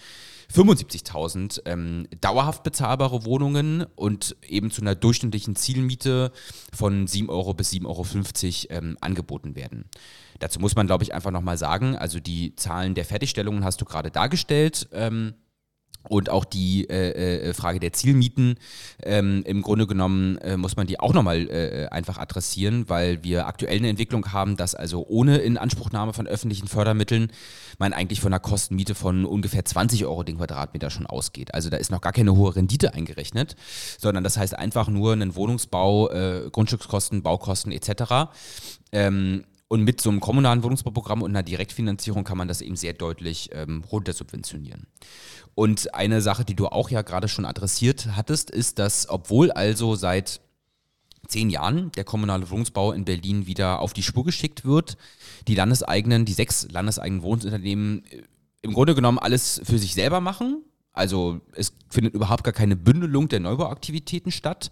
[0.54, 6.32] 75.000 ähm, dauerhaft bezahlbare Wohnungen und eben zu einer durchschnittlichen Zielmiete
[6.74, 9.86] von 7 Euro bis 7,50 Euro ähm, angeboten werden.
[10.40, 13.86] Dazu muss man, glaube ich, einfach nochmal sagen, also die Zahlen der Fertigstellungen hast du
[13.86, 14.88] gerade dargestellt.
[14.92, 15.36] Ähm,
[16.08, 18.56] und auch die äh, äh, Frage der Zielmieten,
[19.04, 23.48] ähm, im Grunde genommen äh, muss man die auch nochmal äh, einfach adressieren, weil wir
[23.48, 27.32] aktuell eine Entwicklung haben, dass also ohne Inanspruchnahme von öffentlichen Fördermitteln
[27.80, 31.54] man eigentlich von einer Kostenmiete von ungefähr 20 Euro den Quadratmeter schon ausgeht.
[31.54, 33.56] Also da ist noch gar keine hohe Rendite eingerechnet,
[33.98, 38.32] sondern das heißt einfach nur einen Wohnungsbau, äh, Grundstückskosten, Baukosten etc.
[38.92, 42.94] Ähm, und mit so einem kommunalen Wohnungsbauprogramm und einer Direktfinanzierung kann man das eben sehr
[42.94, 44.88] deutlich ähm, runtersubventionieren.
[45.56, 49.96] Und eine Sache, die du auch ja gerade schon adressiert hattest, ist, dass obwohl also
[49.96, 50.42] seit
[51.28, 54.98] zehn Jahren der kommunale Wohnungsbau in Berlin wieder auf die Spur geschickt wird,
[55.48, 58.24] die landeseigenen, die sechs landeseigenen Wohnungsunternehmen äh,
[58.62, 60.64] im Grunde genommen alles für sich selber machen.
[60.94, 64.72] Also es findet überhaupt gar keine Bündelung der Neubauaktivitäten statt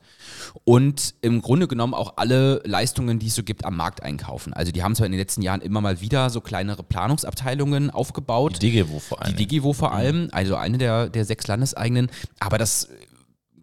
[0.64, 4.54] und im Grunde genommen auch alle Leistungen, die es so gibt, am Markt einkaufen.
[4.54, 8.62] Also die haben zwar in den letzten Jahren immer mal wieder so kleinere Planungsabteilungen aufgebaut.
[8.62, 9.36] Die DGWO vor allem.
[9.36, 12.10] Die DGWO vor allem, also eine der, der sechs Landeseigenen.
[12.40, 12.90] Aber das,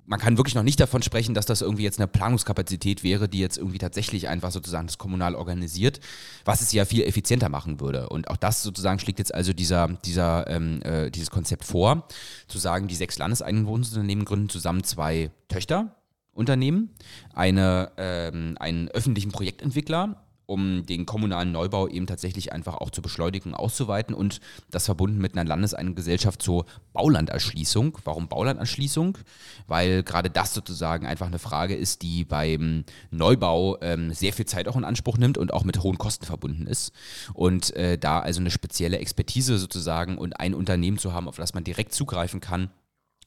[0.07, 3.38] man kann wirklich noch nicht davon sprechen, dass das irgendwie jetzt eine Planungskapazität wäre, die
[3.38, 6.01] jetzt irgendwie tatsächlich einfach sozusagen das kommunal organisiert,
[6.45, 8.09] was es ja viel effizienter machen würde.
[8.09, 12.07] Und auch das sozusagen schlägt jetzt also dieser, dieser, ähm, äh, dieses Konzept vor,
[12.49, 15.95] zu sagen, die sechs landeseigenen Wohnungsunternehmen gründen zusammen zwei Töchter.
[16.35, 16.90] Unternehmen,
[17.33, 23.54] eine, ähm, einen öffentlichen Projektentwickler, um den kommunalen Neubau eben tatsächlich einfach auch zu beschleunigen
[23.54, 27.98] auszuweiten und das verbunden mit einer landeseigenen Gesellschaft zur Baulanderschließung.
[28.04, 29.18] Warum Baulanderschließung?
[29.66, 34.68] Weil gerade das sozusagen einfach eine Frage ist, die beim Neubau ähm, sehr viel Zeit
[34.68, 36.92] auch in Anspruch nimmt und auch mit hohen Kosten verbunden ist.
[37.33, 41.54] Und äh, da also eine spezielle Expertise sozusagen und ein Unternehmen zu haben, auf das
[41.54, 42.70] man direkt zugreifen kann,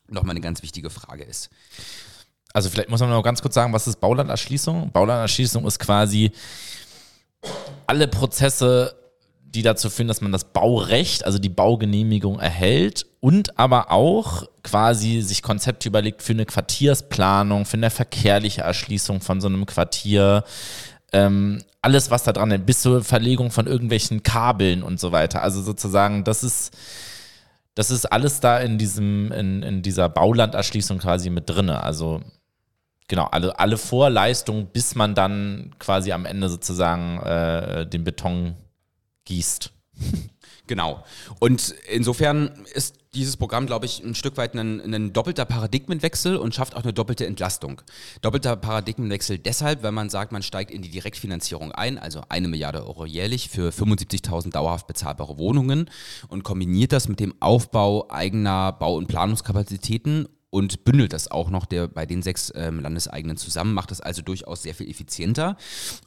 [0.08, 1.50] nochmal eine ganz wichtige Frage ist.
[2.54, 4.92] Also vielleicht muss man noch ganz kurz sagen, was ist Baulanderschließung?
[4.92, 6.32] Baulanderschließung ist quasi
[7.88, 8.96] alle Prozesse,
[9.42, 15.22] die dazu führen, dass man das Baurecht, also die Baugenehmigung erhält und aber auch quasi
[15.22, 20.44] sich Konzepte überlegt für eine Quartiersplanung, für eine verkehrliche Erschließung von so einem Quartier.
[21.14, 25.42] Ähm, alles, was da dran ist, bis zur Verlegung von irgendwelchen Kabeln und so weiter.
[25.42, 26.76] Also sozusagen, das ist,
[27.76, 31.82] das ist alles da in diesem, in, in dieser Baulanderschließung quasi mit drinne.
[31.82, 32.22] Also
[33.08, 38.56] genau, alle, alle Vorleistungen, bis man dann quasi am Ende sozusagen äh, den Beton
[39.26, 39.72] gießt.
[40.68, 41.04] Genau.
[41.40, 46.54] Und insofern ist dieses Programm, glaube ich, ein Stück weit ein, ein doppelter Paradigmenwechsel und
[46.54, 47.82] schafft auch eine doppelte Entlastung.
[48.22, 52.86] Doppelter Paradigmenwechsel deshalb, weil man sagt, man steigt in die Direktfinanzierung ein, also eine Milliarde
[52.86, 55.90] Euro jährlich für 75.000 dauerhaft bezahlbare Wohnungen
[56.28, 61.66] und kombiniert das mit dem Aufbau eigener Bau- und Planungskapazitäten und bündelt das auch noch
[61.66, 65.58] der, bei den sechs ähm, Landeseigenen zusammen, macht das also durchaus sehr viel effizienter.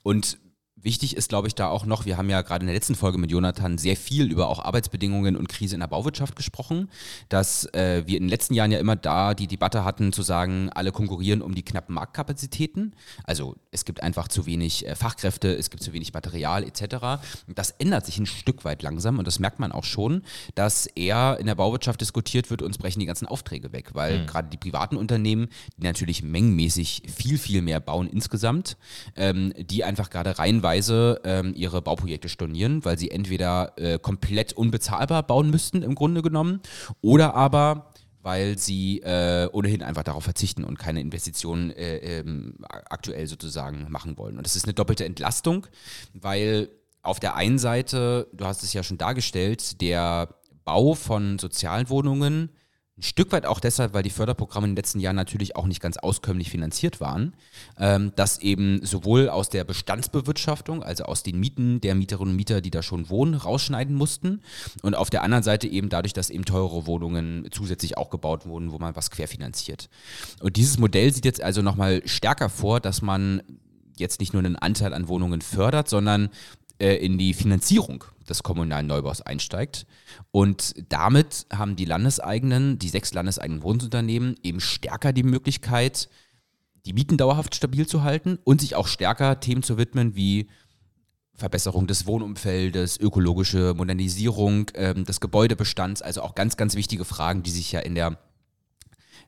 [0.03, 0.39] Und
[0.83, 3.19] Wichtig ist, glaube ich, da auch noch, wir haben ja gerade in der letzten Folge
[3.19, 6.89] mit Jonathan sehr viel über auch Arbeitsbedingungen und Krise in der Bauwirtschaft gesprochen,
[7.29, 10.71] dass äh, wir in den letzten Jahren ja immer da die Debatte hatten, zu sagen,
[10.71, 12.95] alle konkurrieren um die knappen Marktkapazitäten.
[13.25, 17.21] Also es gibt einfach zu wenig äh, Fachkräfte, es gibt zu wenig Material etc.
[17.47, 20.23] Das ändert sich ein Stück weit langsam und das merkt man auch schon,
[20.55, 24.27] dass eher in der Bauwirtschaft diskutiert wird, uns brechen die ganzen Aufträge weg, weil mhm.
[24.27, 28.79] gerade die privaten Unternehmen, die natürlich mengenmäßig viel, viel mehr bauen insgesamt,
[29.15, 34.53] ähm, die einfach gerade reinweisen Weise ähm, ihre Bauprojekte stornieren, weil sie entweder äh, komplett
[34.53, 36.61] unbezahlbar bauen müssten im Grunde genommen
[37.01, 37.91] oder aber
[38.23, 44.19] weil sie äh, ohnehin einfach darauf verzichten und keine Investitionen äh, ähm, aktuell sozusagen machen
[44.19, 44.37] wollen.
[44.37, 45.67] Und das ist eine doppelte Entlastung,
[46.13, 46.69] weil
[47.03, 52.51] auf der einen Seite, du hast es ja schon dargestellt, der Bau von Sozialwohnungen
[53.01, 55.81] ein Stück weit auch deshalb, weil die Förderprogramme in den letzten Jahren natürlich auch nicht
[55.81, 57.33] ganz auskömmlich finanziert waren,
[57.79, 62.61] ähm, dass eben sowohl aus der Bestandsbewirtschaftung, also aus den Mieten der Mieterinnen und Mieter,
[62.61, 64.43] die da schon wohnen, rausschneiden mussten
[64.83, 68.71] und auf der anderen Seite eben dadurch, dass eben teure Wohnungen zusätzlich auch gebaut wurden,
[68.71, 69.89] wo man was querfinanziert.
[70.41, 73.43] Und dieses Modell sieht jetzt also nochmal stärker vor, dass man
[73.97, 76.29] jetzt nicht nur einen Anteil an Wohnungen fördert, sondern
[76.79, 79.87] äh, in die Finanzierung des kommunalen Neubaus einsteigt.
[80.31, 86.09] Und damit haben die landeseigenen, die sechs landeseigenen Wohnungsunternehmen eben stärker die Möglichkeit,
[86.87, 90.49] die Mieten dauerhaft stabil zu halten und sich auch stärker Themen zu widmen wie
[91.35, 97.51] Verbesserung des Wohnumfeldes, ökologische Modernisierung ähm, des Gebäudebestands, also auch ganz, ganz wichtige Fragen, die
[97.51, 98.19] sich ja in der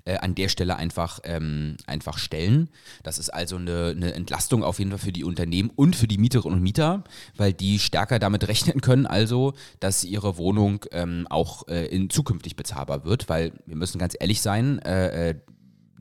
[0.04, 2.68] äh, an der Stelle einfach, ähm, einfach stellen.
[3.02, 6.18] Das ist also eine, eine Entlastung auf jeden Fall für die Unternehmen und für die
[6.18, 7.04] Mieterinnen und Mieter,
[7.36, 12.56] weil die stärker damit rechnen können, also, dass ihre Wohnung ähm, auch äh, in zukünftig
[12.56, 15.34] bezahlbar wird, weil wir müssen ganz ehrlich sein, äh, äh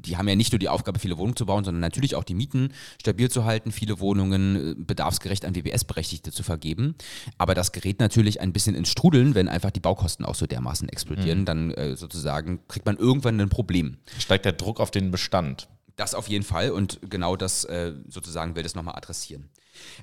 [0.06, 2.34] die haben ja nicht nur die Aufgabe, viele Wohnungen zu bauen, sondern natürlich auch die
[2.34, 6.96] Mieten stabil zu halten, viele Wohnungen äh, bedarfsgerecht an WBS-Berechtigte zu vergeben.
[7.38, 10.90] Aber das gerät natürlich ein bisschen ins Strudeln, wenn einfach die Baukosten auch so dermaßen
[10.90, 11.42] explodieren.
[11.42, 11.46] Mhm.
[11.46, 13.98] Dann äh, sozusagen kriegt man irgendwann ein Problem.
[14.18, 15.68] Steigt der Druck auf den Bestand.
[15.96, 19.50] Das auf jeden Fall und genau das äh, sozusagen will das nochmal adressieren.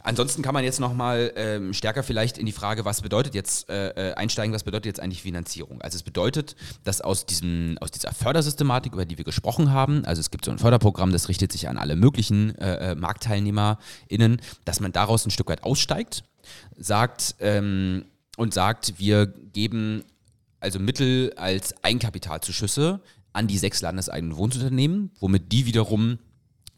[0.02, 4.10] Ansonsten kann man jetzt nochmal ähm, stärker vielleicht in die Frage, was bedeutet jetzt äh,
[4.10, 5.80] äh, einsteigen, was bedeutet jetzt eigentlich Finanzierung?
[5.82, 10.20] Also es bedeutet, dass aus, diesem, aus dieser Fördersystematik, über die wir gesprochen haben, also
[10.20, 14.80] es gibt so ein Förderprogramm, das richtet sich an alle möglichen äh, äh MarktteilnehmerInnen, dass
[14.80, 16.24] man daraus ein Stück weit aussteigt,
[16.76, 18.04] sagt ähm,
[18.36, 20.04] und sagt, wir geben
[20.60, 23.00] also Mittel als Eigenkapitalzuschüsse
[23.32, 26.18] an die sechs landeseigenen Wohnunternehmen, womit die wiederum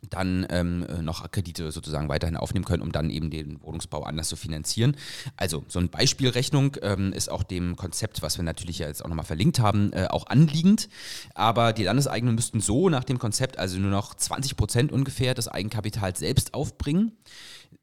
[0.08, 4.36] dann ähm, noch Kredite sozusagen weiterhin aufnehmen können, um dann eben den Wohnungsbau anders zu
[4.36, 4.96] finanzieren.
[5.36, 9.24] Also so eine Beispielrechnung ähm, ist auch dem Konzept, was wir natürlich jetzt auch nochmal
[9.24, 10.88] verlinkt haben, äh, auch anliegend.
[11.34, 15.48] Aber die Landeseigenen müssten so nach dem Konzept also nur noch 20 Prozent ungefähr des
[15.48, 17.12] Eigenkapitals selbst aufbringen.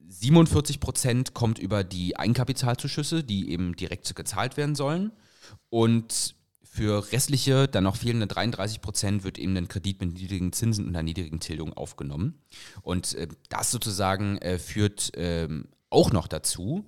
[0.10, 5.12] 47 Prozent kommt über die Eigenkapitalzuschüsse, die eben direkt gezahlt werden sollen.
[5.70, 6.36] Und
[6.78, 10.96] für restliche, dann noch fehlende 33 Prozent wird eben ein Kredit mit niedrigen Zinsen und
[10.96, 12.36] einer niedrigen Tilgung aufgenommen.
[12.84, 16.86] Und äh, das sozusagen äh, führt ähm, auch noch dazu,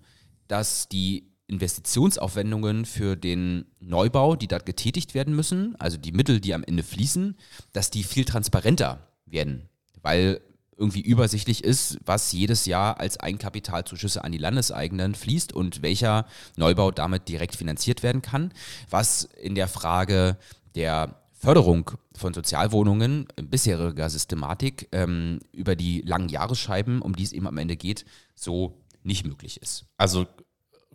[0.48, 6.54] dass die Investitionsaufwendungen für den Neubau, die dort getätigt werden müssen, also die Mittel, die
[6.54, 7.36] am Ende fließen,
[7.74, 9.70] dass die viel transparenter werden.
[10.04, 10.40] Weil
[10.80, 16.92] irgendwie übersichtlich ist, was jedes Jahr als Eigenkapitalzuschüsse an die Landeseigenen fließt und welcher Neubau
[16.92, 18.54] damit direkt finanziert werden kann,
[18.90, 20.38] was in der Frage
[20.76, 27.34] der Förderung von Sozialwohnungen in bisheriger Systematik ähm, über die langen Jahresscheiben, um die es
[27.34, 29.86] eben am Ende geht, so nicht möglich ist.
[29.98, 30.28] Also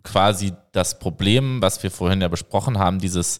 [0.03, 3.39] quasi das Problem, was wir vorhin ja besprochen haben, dieses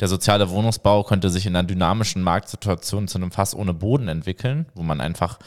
[0.00, 4.66] der soziale Wohnungsbau könnte sich in einer dynamischen Marktsituation zu einem Fass ohne Boden entwickeln,
[4.74, 5.38] wo man einfach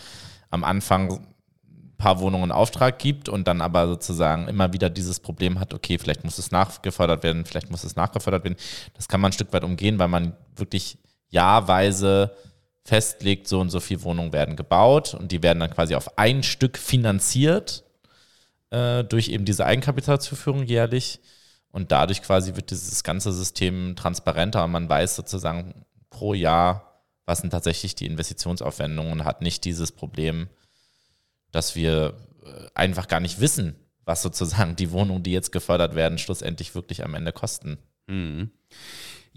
[0.51, 5.19] am Anfang ein paar Wohnungen in Auftrag gibt und dann aber sozusagen immer wieder dieses
[5.19, 8.57] Problem hat, okay, vielleicht muss es nachgefördert werden, vielleicht muss es nachgefördert werden.
[8.93, 10.97] Das kann man ein Stück weit umgehen, weil man wirklich
[11.29, 12.35] jahrweise
[12.83, 16.43] festlegt, so und so viele Wohnungen werden gebaut und die werden dann quasi auf ein
[16.43, 17.83] Stück finanziert
[18.71, 21.19] äh, durch eben diese Eigenkapitalzuführung jährlich.
[21.71, 26.90] Und dadurch quasi wird dieses ganze System transparenter und man weiß sozusagen pro Jahr,
[27.25, 30.49] was sind tatsächlich die Investitionsaufwendungen und hat nicht dieses Problem,
[31.51, 36.17] dass wir äh, einfach gar nicht wissen, was sozusagen die Wohnungen, die jetzt gefördert werden,
[36.17, 37.77] schlussendlich wirklich am Ende kosten.
[38.07, 38.51] Mhm.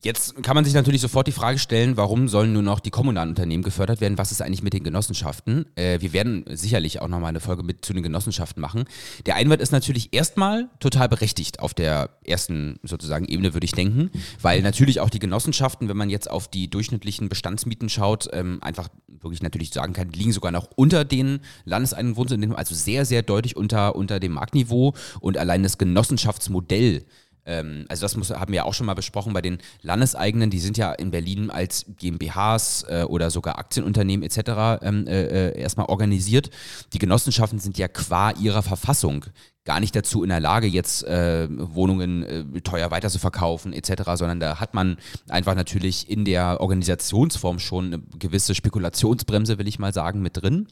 [0.04, 3.30] Jetzt kann man sich natürlich sofort die Frage stellen, warum sollen nur noch die kommunalen
[3.30, 4.18] Unternehmen gefördert werden?
[4.18, 5.64] Was ist eigentlich mit den Genossenschaften?
[5.76, 8.84] Äh, wir werden sicherlich auch nochmal eine Folge mit zu den Genossenschaften machen.
[9.24, 14.10] Der Einwand ist natürlich erstmal total berechtigt auf der ersten sozusagen Ebene, würde ich denken,
[14.42, 18.90] weil natürlich auch die Genossenschaften, wenn man jetzt auf die durchschnittlichen Bestandsmieten schaut, ähm, einfach
[19.08, 23.22] wirklich natürlich sagen kann, die liegen sogar noch unter den landeseigenen Wohnsitzen, also sehr, sehr
[23.22, 27.06] deutlich unter, unter dem Marktniveau und allein das Genossenschaftsmodell
[27.46, 30.76] ähm, also das muss, haben wir auch schon mal besprochen bei den Landeseigenen, die sind
[30.76, 34.82] ja in Berlin als GmbHs äh, oder sogar Aktienunternehmen etc.
[34.82, 36.50] Ähm, äh, äh, erstmal organisiert.
[36.92, 39.26] Die Genossenschaften sind ja qua ihrer Verfassung
[39.64, 44.02] gar nicht dazu in der Lage, jetzt äh, Wohnungen äh, teuer weiter zu verkaufen etc.,
[44.14, 49.78] sondern da hat man einfach natürlich in der Organisationsform schon eine gewisse Spekulationsbremse, will ich
[49.78, 50.68] mal sagen, mit drin.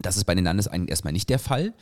[0.00, 1.72] Das ist bei den Landeseigenen erstmal nicht der Fall.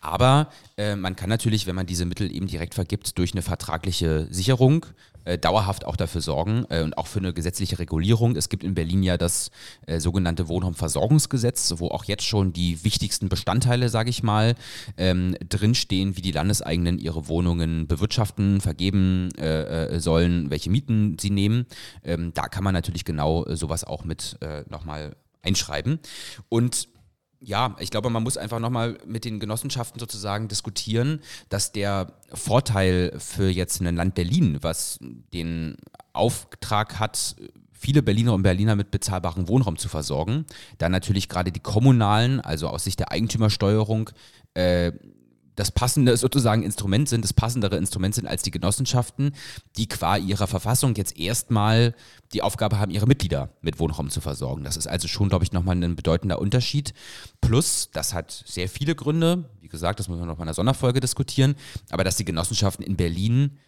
[0.00, 4.26] Aber äh, man kann natürlich, wenn man diese Mittel eben direkt vergibt, durch eine vertragliche
[4.30, 4.86] Sicherung
[5.24, 8.34] äh, dauerhaft auch dafür sorgen äh, und auch für eine gesetzliche Regulierung.
[8.34, 9.52] Es gibt in Berlin ja das
[9.86, 14.56] äh, sogenannte Wohnraumversorgungsgesetz, wo auch jetzt schon die wichtigsten Bestandteile, sage ich mal,
[14.96, 21.30] ähm, drinstehen, wie die Landeseigenen ihre Wohnungen bewirtschaften, vergeben äh, äh, sollen, welche Mieten sie
[21.30, 21.66] nehmen.
[22.02, 24.38] Ähm, da kann man natürlich genau sowas auch mit
[24.68, 25.98] nochmal einschreiben.
[26.48, 26.88] Und
[27.44, 33.14] ja, ich glaube, man muss einfach nochmal mit den Genossenschaften sozusagen diskutieren, dass der Vorteil
[33.18, 34.98] für jetzt ein Land Berlin, was
[35.32, 35.76] den
[36.12, 37.36] Auftrag hat,
[37.72, 40.46] viele Berliner und Berliner mit bezahlbarem Wohnraum zu versorgen,
[40.78, 44.10] da natürlich gerade die kommunalen, also aus Sicht der Eigentümersteuerung,
[44.54, 44.92] äh,
[45.56, 49.34] das passende sozusagen Instrument sind, das passendere Instrument sind als die Genossenschaften,
[49.76, 51.94] die qua ihrer Verfassung jetzt erstmal
[52.32, 54.64] die Aufgabe haben, ihre Mitglieder mit Wohnraum zu versorgen.
[54.64, 56.94] Das ist also schon, glaube ich, nochmal ein bedeutender Unterschied.
[57.40, 59.50] Plus, das hat sehr viele Gründe.
[59.60, 61.54] Wie gesagt, das müssen wir noch mal in einer Sonderfolge diskutieren.
[61.90, 63.58] Aber dass die Genossenschaften in Berlin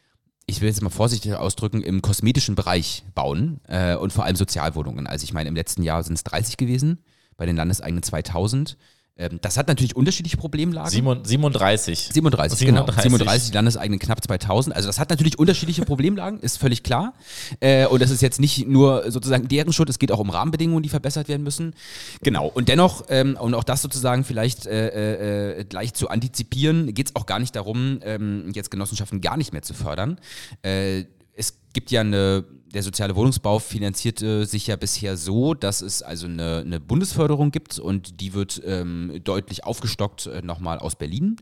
[0.47, 5.07] ich will jetzt mal vorsichtig ausdrücken, im kosmetischen Bereich bauen äh, und vor allem Sozialwohnungen.
[5.07, 7.03] Also ich meine, im letzten Jahr sind es 30 gewesen,
[7.37, 8.77] bei den Landeseigenen 2000.
[9.17, 10.91] Ähm, das hat natürlich unterschiedliche Problemlagen.
[10.91, 12.09] 37.
[12.13, 12.67] 37, 37.
[12.67, 12.87] genau.
[12.87, 14.75] 37 Landeseigenen knapp 2000.
[14.75, 17.15] Also das hat natürlich unterschiedliche Problemlagen, ist völlig klar.
[17.61, 20.83] Äh, und das ist jetzt nicht nur sozusagen deren Schuld, es geht auch um Rahmenbedingungen,
[20.83, 21.75] die verbessert werden müssen.
[22.23, 22.49] Genau.
[22.49, 27.17] Und dennoch, ähm, und auch das sozusagen vielleicht äh, äh, gleich zu antizipieren, geht es
[27.17, 30.19] auch gar nicht darum, ähm, jetzt Genossenschaften gar nicht mehr zu fördern.
[30.63, 32.45] es gibt ja eine
[32.75, 37.79] der soziale Wohnungsbau finanzierte sich ja bisher so, dass es also eine, eine Bundesförderung gibt
[37.79, 41.37] und die wird ähm, deutlich aufgestockt äh, nochmal aus Berlin.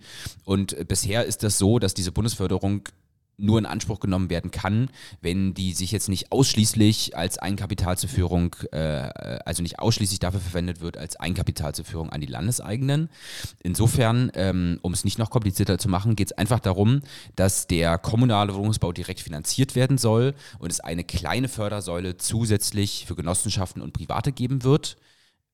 [0.45, 2.89] Und äh, bisher ist das so, dass diese Bundesförderung
[3.39, 8.09] nur in Anspruch genommen werden kann, wenn die sich jetzt nicht ausschließlich als Eigenkapital zur
[8.09, 8.78] Führung, äh,
[9.45, 13.09] also nicht ausschließlich dafür verwendet wird, als Eigenkapital zur Führung an die Landeseigenen.
[13.62, 17.01] Insofern, ähm, um es nicht noch komplizierter zu machen, geht es einfach darum,
[17.37, 23.16] dass der kommunale Wohnungsbau direkt finanziert werden soll und es eine kleine Fördersäule zusätzlich für
[23.16, 24.97] Genossenschaften und Private geben wird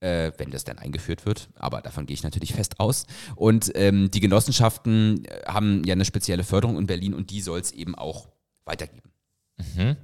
[0.00, 1.48] äh, wenn das dann eingeführt wird.
[1.56, 3.06] Aber davon gehe ich natürlich fest aus.
[3.36, 7.60] Und ähm, die Genossenschaften äh, haben ja eine spezielle Förderung in Berlin und die soll
[7.60, 8.28] es eben auch
[8.64, 9.10] weitergeben.
[9.56, 9.96] Mhm.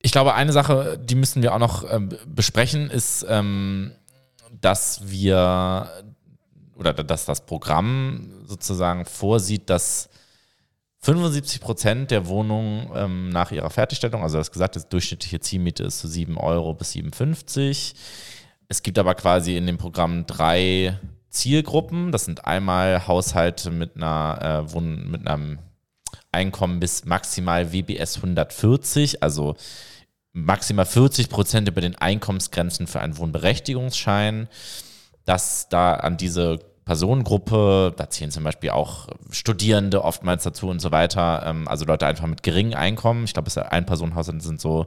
[0.00, 3.92] Ich glaube, eine Sache, die müssen wir auch noch ähm, besprechen, ist, ähm,
[4.60, 5.88] dass wir
[6.74, 10.08] oder dass das Programm sozusagen vorsieht, dass
[10.98, 16.00] 75 Prozent der Wohnungen ähm, nach ihrer Fertigstellung, also das gesagt, das durchschnittliche Zielmiete ist
[16.00, 17.94] so 7 Euro bis 57
[18.72, 20.98] es gibt aber quasi in dem Programm drei
[21.28, 22.10] Zielgruppen.
[22.10, 25.58] Das sind einmal Haushalte mit einer äh, mit einem
[26.32, 29.56] Einkommen bis maximal WBS 140, also
[30.32, 34.48] maximal 40 Prozent über den Einkommensgrenzen für einen Wohnberechtigungsschein.
[35.26, 40.90] Das da an diese Personengruppe, da zählen zum Beispiel auch Studierende oftmals dazu und so
[40.90, 43.24] weiter, ähm, also Leute einfach mit geringem Einkommen.
[43.24, 44.86] Ich glaube, ein Personenhaushalt sind so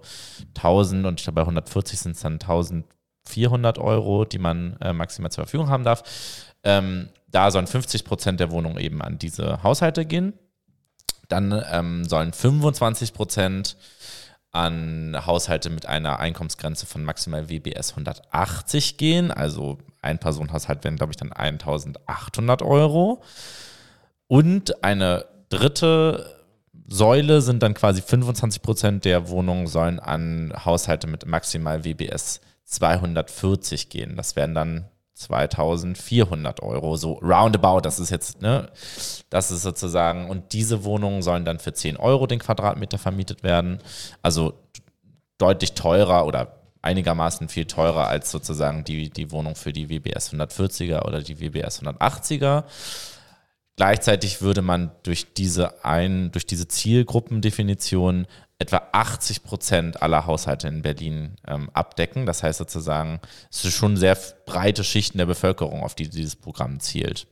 [0.55, 2.85] 1000 und ich glaube, bei 140 sind es dann 1000
[3.27, 6.03] 400 Euro, die man äh, maximal zur Verfügung haben darf.
[6.63, 10.33] Ähm, da sollen 50 Prozent der Wohnungen eben an diese Haushalte gehen.
[11.27, 13.77] Dann ähm, sollen 25 Prozent
[14.51, 19.31] an Haushalte mit einer Einkommensgrenze von maximal WBS 180 gehen.
[19.31, 23.21] Also ein Personenhaushalt wären, glaube ich, dann 1800 Euro.
[24.27, 26.35] Und eine dritte
[26.87, 33.89] Säule sind dann quasi 25 Prozent der Wohnungen sollen an Haushalte mit maximal WBS 240
[33.89, 34.15] gehen.
[34.15, 37.81] Das wären dann 2400 Euro, so roundabout.
[37.81, 38.69] Das ist jetzt, ne,
[39.29, 43.79] das ist sozusagen, und diese Wohnungen sollen dann für 10 Euro den Quadratmeter vermietet werden.
[44.21, 44.53] Also
[45.37, 51.05] deutlich teurer oder einigermaßen viel teurer als sozusagen die, die Wohnung für die WBS 140er
[51.05, 52.65] oder die WBS 180er.
[53.77, 58.27] Gleichzeitig würde man durch diese ein, durch diese Zielgruppendefinition
[58.57, 62.25] etwa 80 Prozent aller Haushalte in Berlin ähm, abdecken.
[62.25, 63.19] Das heißt sozusagen,
[63.51, 67.27] es sind schon sehr breite Schichten der Bevölkerung, auf die dieses Programm zielt.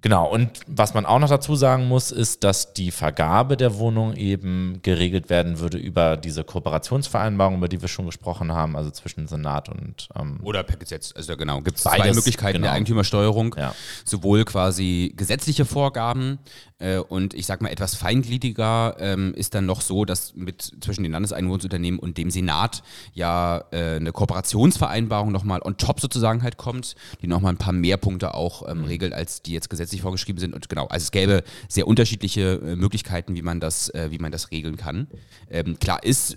[0.00, 4.14] Genau, und was man auch noch dazu sagen muss, ist, dass die Vergabe der Wohnung
[4.14, 9.26] eben geregelt werden würde über diese Kooperationsvereinbarung, über die wir schon gesprochen haben, also zwischen
[9.26, 10.08] Senat und.
[10.14, 11.12] Ähm Oder per Gesetz.
[11.16, 12.66] Also genau, gibt es zwei Möglichkeiten genau.
[12.66, 13.56] der Eigentümersteuerung.
[13.58, 13.74] Ja.
[14.04, 16.38] Sowohl quasi gesetzliche Vorgaben
[16.78, 21.02] äh, und ich sag mal etwas feingliediger ähm, ist dann noch so, dass mit zwischen
[21.02, 22.82] den Landeseinwohnungsunternehmen und dem Senat
[23.14, 27.96] ja äh, eine Kooperationsvereinbarung nochmal on top sozusagen halt kommt, die nochmal ein paar mehr
[27.96, 28.84] Punkte auch ähm, mhm.
[28.84, 30.54] regelt, als die jetzt gesetzlich vorgeschrieben sind.
[30.54, 34.30] Und genau, also es gäbe sehr unterschiedliche äh, Möglichkeiten, wie man das, äh, wie man
[34.30, 35.08] das regeln kann.
[35.50, 36.36] Ähm, klar ist,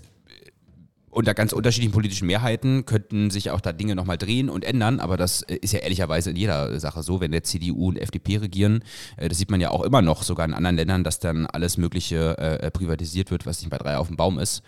[1.12, 5.16] unter ganz unterschiedlichen politischen Mehrheiten könnten sich auch da Dinge nochmal drehen und ändern, aber
[5.16, 8.82] das äh, ist ja ehrlicherweise in jeder Sache so, wenn der CDU und FDP regieren.
[9.18, 11.76] Äh, das sieht man ja auch immer noch, sogar in anderen Ländern, dass dann alles
[11.76, 14.62] Mögliche äh, privatisiert wird, was nicht bei drei auf dem Baum ist.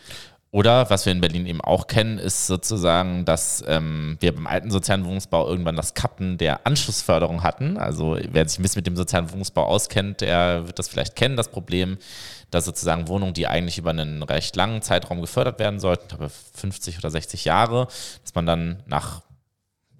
[0.54, 4.70] Oder was wir in Berlin eben auch kennen, ist sozusagen, dass ähm, wir beim alten
[4.70, 7.76] sozialen Wohnungsbau irgendwann das Kappen der Anschlussförderung hatten.
[7.76, 11.36] Also wer sich ein bisschen mit dem sozialen Wohnungsbau auskennt, der wird das vielleicht kennen,
[11.36, 11.98] das Problem,
[12.54, 16.28] dass sozusagen Wohnungen, die eigentlich über einen recht langen Zeitraum gefördert werden sollten, ich glaube
[16.28, 17.88] 50 oder 60 Jahre,
[18.22, 19.22] dass man dann nach,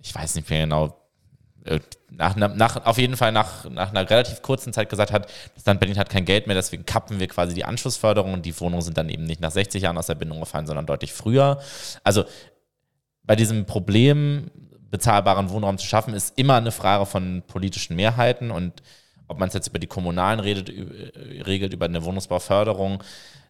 [0.01, 1.01] ich weiß nicht mehr genau,
[1.65, 1.81] äh,
[2.11, 5.81] nach, nach, auf jeden Fall nach, nach einer relativ kurzen Zeit gesagt hat, das Land
[5.81, 8.97] Berlin hat kein Geld mehr, deswegen kappen wir quasi die Anschlussförderung und die Wohnungen sind
[8.97, 11.61] dann eben nicht nach 60 Jahren aus der Bindung gefallen, sondern deutlich früher.
[12.05, 12.25] Also
[13.25, 14.51] bei diesem Problem,
[14.91, 18.83] bezahlbaren Wohnraum zu schaffen, ist immer eine Frage von politischen Mehrheiten und
[19.29, 20.69] ob man es jetzt über die Kommunalen redet,
[21.47, 23.03] regelt, über eine Wohnungsbauförderung,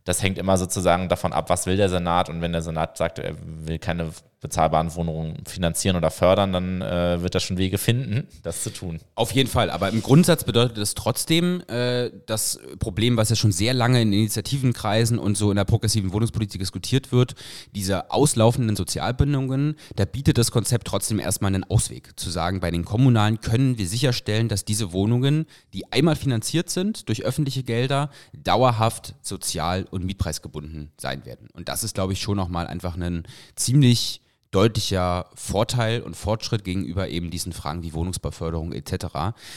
[0.05, 2.29] das hängt immer sozusagen davon ab, was will der Senat.
[2.29, 4.11] Und wenn der Senat sagt, er will keine
[4.45, 9.01] bezahlbaren Wohnungen finanzieren oder fördern, dann äh, wird er schon Wege finden, das zu tun.
[9.15, 9.71] Auf jeden Fall.
[9.71, 14.13] Aber im Grundsatz bedeutet es trotzdem, äh, das Problem, was ja schon sehr lange in
[14.13, 17.37] Initiativenkreisen und so in der progressiven Wohnungspolitik diskutiert wird,
[17.75, 22.13] diese auslaufenden Sozialbindungen, da bietet das Konzept trotzdem erstmal einen Ausweg.
[22.21, 27.09] Zu sagen, bei den Kommunalen können wir sicherstellen, dass diese Wohnungen, die einmal finanziert sind
[27.09, 31.49] durch öffentliche Gelder, dauerhaft sozial und mietpreisgebunden sein werden.
[31.55, 33.23] Und das ist, glaube ich, schon nochmal einfach ein
[33.57, 34.21] ziemlich
[34.55, 39.07] deutlicher Vorteil und Fortschritt gegenüber eben diesen Fragen wie Wohnungsbauförderung etc.,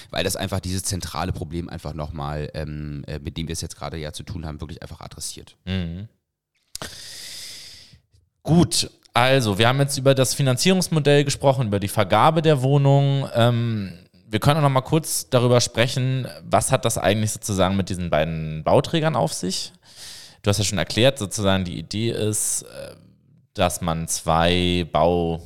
[0.09, 3.77] weil das einfach dieses zentrale Problem einfach nochmal, ähm, äh, mit dem wir es jetzt
[3.77, 5.55] gerade ja zu tun haben, wirklich einfach adressiert.
[5.65, 6.07] Mhm.
[8.41, 13.29] Gut, also wir haben jetzt über das Finanzierungsmodell gesprochen, über die Vergabe der Wohnungen.
[13.35, 13.93] Ähm,
[14.27, 18.09] wir können auch noch mal kurz darüber sprechen, was hat das eigentlich sozusagen mit diesen
[18.09, 19.73] beiden Bauträgern auf sich?
[20.41, 22.95] Du hast ja schon erklärt, sozusagen die Idee ist, äh,
[23.57, 25.41] dass man zwei Bau,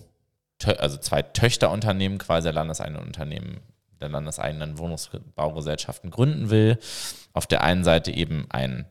[0.77, 3.61] also zwei Töchterunternehmen quasi der landeseigenen Unternehmen,
[3.99, 6.77] der landeseigenen Wohnungsbaugesellschaften gründen will.
[7.33, 8.85] Auf der einen Seite eben ein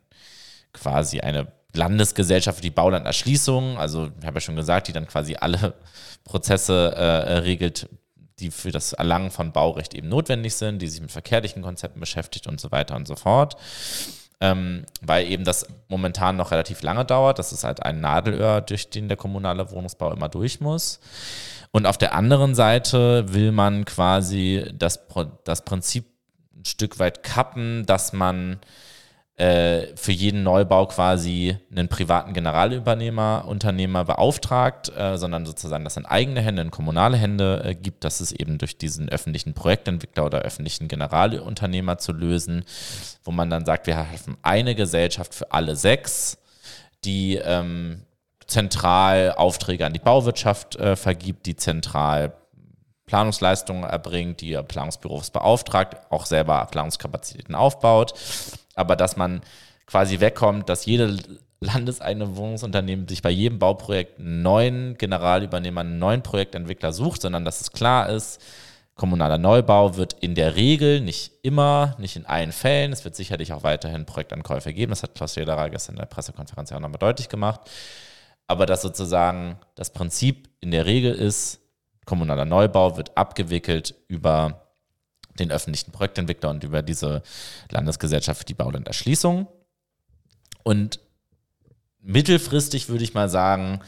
[0.72, 5.36] quasi eine Landesgesellschaft für die Baulanderschließung, also ich habe ja schon gesagt, die dann quasi
[5.36, 5.74] alle
[6.24, 7.88] Prozesse äh, regelt,
[8.38, 12.46] die für das Erlangen von Baurecht eben notwendig sind, die sich mit verkehrlichen Konzepten beschäftigt
[12.46, 13.56] und so weiter und so fort
[14.40, 17.38] ähm, weil eben das momentan noch relativ lange dauert.
[17.38, 21.00] Das ist halt ein Nadelöhr, durch den der kommunale Wohnungsbau immer durch muss.
[21.72, 25.00] Und auf der anderen Seite will man quasi das,
[25.44, 26.06] das Prinzip
[26.56, 28.60] ein Stück weit kappen, dass man
[29.40, 36.04] äh, für jeden Neubau quasi einen privaten Generalübernehmer, Unternehmer beauftragt, äh, sondern sozusagen das in
[36.04, 40.40] eigene Hände, in kommunale Hände äh, gibt, dass es eben durch diesen öffentlichen Projektentwickler oder
[40.40, 42.64] öffentlichen Generalunternehmer zu lösen,
[43.24, 46.36] wo man dann sagt, wir haben eine Gesellschaft für alle sechs,
[47.06, 48.02] die ähm,
[48.46, 52.34] zentral Aufträge an die Bauwirtschaft äh, vergibt, die zentral
[53.10, 58.14] Planungsleistungen erbringt, die Planungsbüros beauftragt, auch selber Planungskapazitäten aufbaut.
[58.76, 59.40] Aber dass man
[59.84, 61.18] quasi wegkommt, dass jede
[61.58, 67.60] landeseigene Wohnungsunternehmen sich bei jedem Bauprojekt einen neuen Generalübernehmer, einen neuen Projektentwickler sucht, sondern dass
[67.60, 68.40] es klar ist,
[68.94, 73.52] kommunaler Neubau wird in der Regel, nicht immer, nicht in allen Fällen, es wird sicherlich
[73.52, 77.00] auch weiterhin Projektankäufe geben, das hat Klaus Schlederer gestern in der Pressekonferenz ja auch nochmal
[77.00, 77.60] deutlich gemacht,
[78.46, 81.59] aber dass sozusagen das Prinzip in der Regel ist,
[82.10, 84.66] kommunaler Neubau wird abgewickelt über
[85.38, 87.22] den öffentlichen Projektentwickler und über diese
[87.70, 89.46] Landesgesellschaft für die Baulanderschließung.
[90.64, 90.98] Und
[92.00, 93.80] mittelfristig würde ich mal sagen,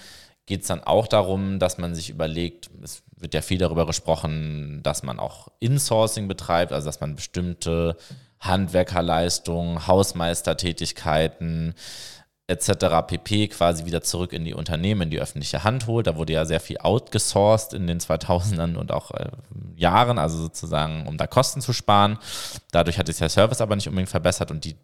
[0.47, 4.85] geht es dann auch darum, dass man sich überlegt, es wird ja viel darüber gesprochen,
[4.85, 7.97] dass man auch Insourcing betreibt, also dass man bestimmte
[8.39, 11.75] Handwerkerleistungen, Hausmeistertätigkeiten,
[12.53, 13.07] etc.
[13.07, 13.49] pp.
[13.49, 16.07] quasi wieder zurück in die Unternehmen, in die öffentliche Hand holt.
[16.07, 19.31] Da wurde ja sehr viel outgesourced in den 2000ern und auch äh,
[19.77, 22.19] Jahren, also sozusagen, um da Kosten zu sparen.
[22.71, 24.77] Dadurch hat sich der Service aber nicht unbedingt verbessert und die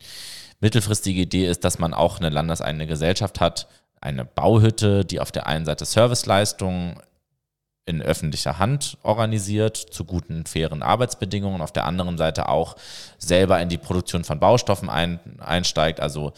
[0.60, 3.68] mittelfristige Idee ist, dass man auch eine landeseigene Gesellschaft hat,
[4.00, 7.00] eine Bauhütte, die auf der einen Seite Serviceleistungen
[7.88, 12.76] in öffentlicher Hand organisiert, zu guten, fairen Arbeitsbedingungen, auf der anderen Seite auch
[13.16, 15.98] selber in die Produktion von Baustoffen ein, einsteigt.
[15.98, 16.32] Also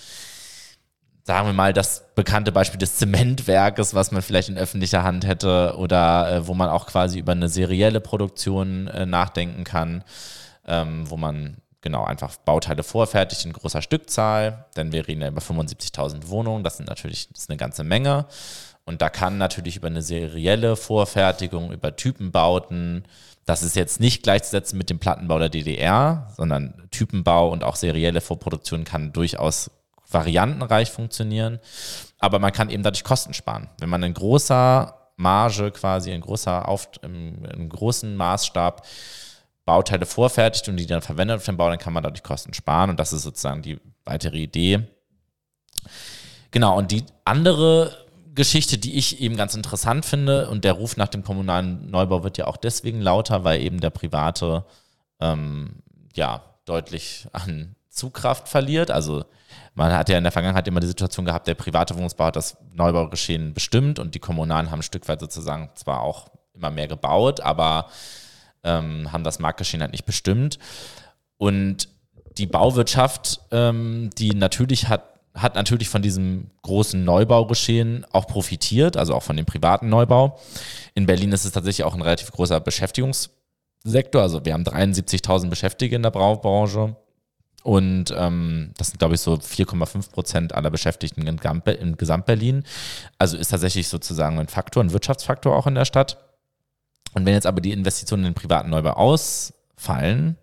[1.24, 5.74] sagen wir mal, das bekannte Beispiel des Zementwerkes, was man vielleicht in öffentlicher Hand hätte
[5.76, 10.04] oder äh, wo man auch quasi über eine serielle Produktion äh, nachdenken kann,
[10.66, 15.40] ähm, wo man genau einfach Bauteile vorfertigt in großer Stückzahl, denn wir reden ja über
[15.40, 18.26] 75.000 Wohnungen, das sind natürlich das ist eine ganze Menge.
[18.84, 23.04] Und da kann natürlich über eine serielle Vorfertigung, über Typenbauten,
[23.46, 28.20] das ist jetzt nicht gleichzusetzen mit dem Plattenbau der DDR, sondern Typenbau und auch serielle
[28.20, 29.70] Vorproduktion kann durchaus
[30.10, 31.60] variantenreich funktionieren,
[32.18, 33.68] aber man kann eben dadurch Kosten sparen.
[33.78, 38.86] Wenn man in großer Marge quasi, in großer Auf, im, im großen Maßstab
[39.64, 42.90] Bauteile vorfertigt und die dann verwendet auf dem Bau, dann kann man dadurch Kosten sparen
[42.90, 44.88] und das ist sozusagen die weitere Idee.
[46.50, 47.96] Genau, und die andere
[48.34, 52.38] Geschichte, die ich eben ganz interessant finde, und der Ruf nach dem kommunalen Neubau wird
[52.38, 54.64] ja auch deswegen lauter, weil eben der private
[55.20, 55.82] ähm,
[56.14, 58.90] ja deutlich an Zugkraft verliert.
[58.90, 59.24] Also
[59.74, 62.56] man hat ja in der Vergangenheit immer die Situation gehabt, der private Wohnungsbau hat das
[62.72, 67.40] Neubaugeschehen bestimmt und die Kommunalen haben ein Stück weit sozusagen zwar auch immer mehr gebaut,
[67.40, 67.86] aber
[68.62, 70.58] ähm, haben das Marktgeschehen halt nicht bestimmt.
[71.38, 71.88] Und
[72.36, 75.04] die Bauwirtschaft, ähm, die natürlich hat,
[75.34, 80.38] hat natürlich von diesem großen Neubaugeschehen auch profitiert, also auch von dem privaten Neubau.
[80.94, 84.22] In Berlin ist es tatsächlich auch ein relativ großer Beschäftigungssektor.
[84.22, 86.96] Also wir haben 73.000 Beschäftigte in der Baubranche.
[87.62, 92.64] Und ähm, das sind, glaube ich, so 4,5 Prozent aller Beschäftigten in, in Gesamt-Berlin.
[93.18, 96.18] Also ist tatsächlich sozusagen ein Faktor, ein Wirtschaftsfaktor auch in der Stadt.
[97.14, 100.36] Und wenn jetzt aber die Investitionen in den privaten Neubau ausfallen,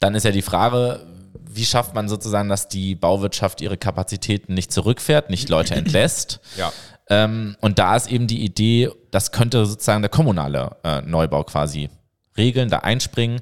[0.00, 1.06] dann ist ja die Frage,
[1.48, 6.40] wie schafft man sozusagen, dass die Bauwirtschaft ihre Kapazitäten nicht zurückfährt, nicht Leute entlässt?
[6.56, 6.72] Ja.
[7.08, 11.88] Ähm, und da ist eben die Idee, das könnte sozusagen der kommunale äh, Neubau quasi
[12.36, 13.40] regeln, da einspringen.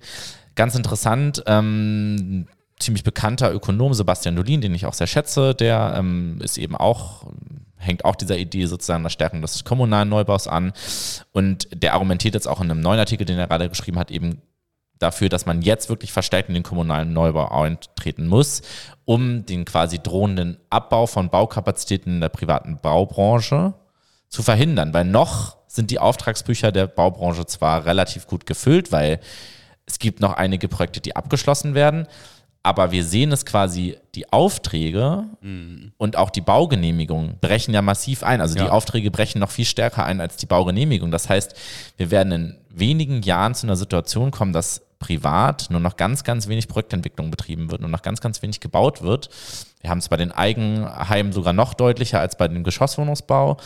[0.55, 2.47] Ganz interessant, ähm,
[2.85, 7.27] ziemlich bekannter Ökonom Sebastian Dolin, den ich auch sehr schätze, der ähm, ist eben auch
[7.85, 10.73] hängt auch dieser Idee sozusagen der Stärkung des kommunalen Neubaus an.
[11.33, 14.41] Und der argumentiert jetzt auch in einem neuen Artikel, den er gerade geschrieben hat, eben
[14.99, 18.63] dafür, dass man jetzt wirklich verstärkt in den kommunalen Neubau eintreten muss,
[19.05, 23.75] um den quasi drohenden Abbau von Baukapazitäten in der privaten Baubranche
[24.29, 24.95] zu verhindern.
[24.95, 29.21] Weil noch sind die Auftragsbücher der Baubranche zwar relativ gut gefüllt, weil
[29.87, 32.07] es gibt noch einige Projekte, die abgeschlossen werden,
[32.65, 35.93] aber wir sehen es quasi, die Aufträge mhm.
[35.99, 38.41] und auch die Baugenehmigung brechen ja massiv ein.
[38.41, 38.65] Also ja.
[38.65, 41.11] die Aufträge brechen noch viel stärker ein als die Baugenehmigung.
[41.11, 41.55] Das heißt,
[41.99, 46.49] wir werden in wenigen Jahren zu einer Situation kommen, dass privat nur noch ganz, ganz
[46.49, 49.29] wenig Projektentwicklung betrieben wird, nur noch ganz, ganz wenig gebaut wird.
[49.85, 53.59] Wir haben es bei den Eigenheimen sogar noch deutlicher als bei dem Geschosswohnungsbau.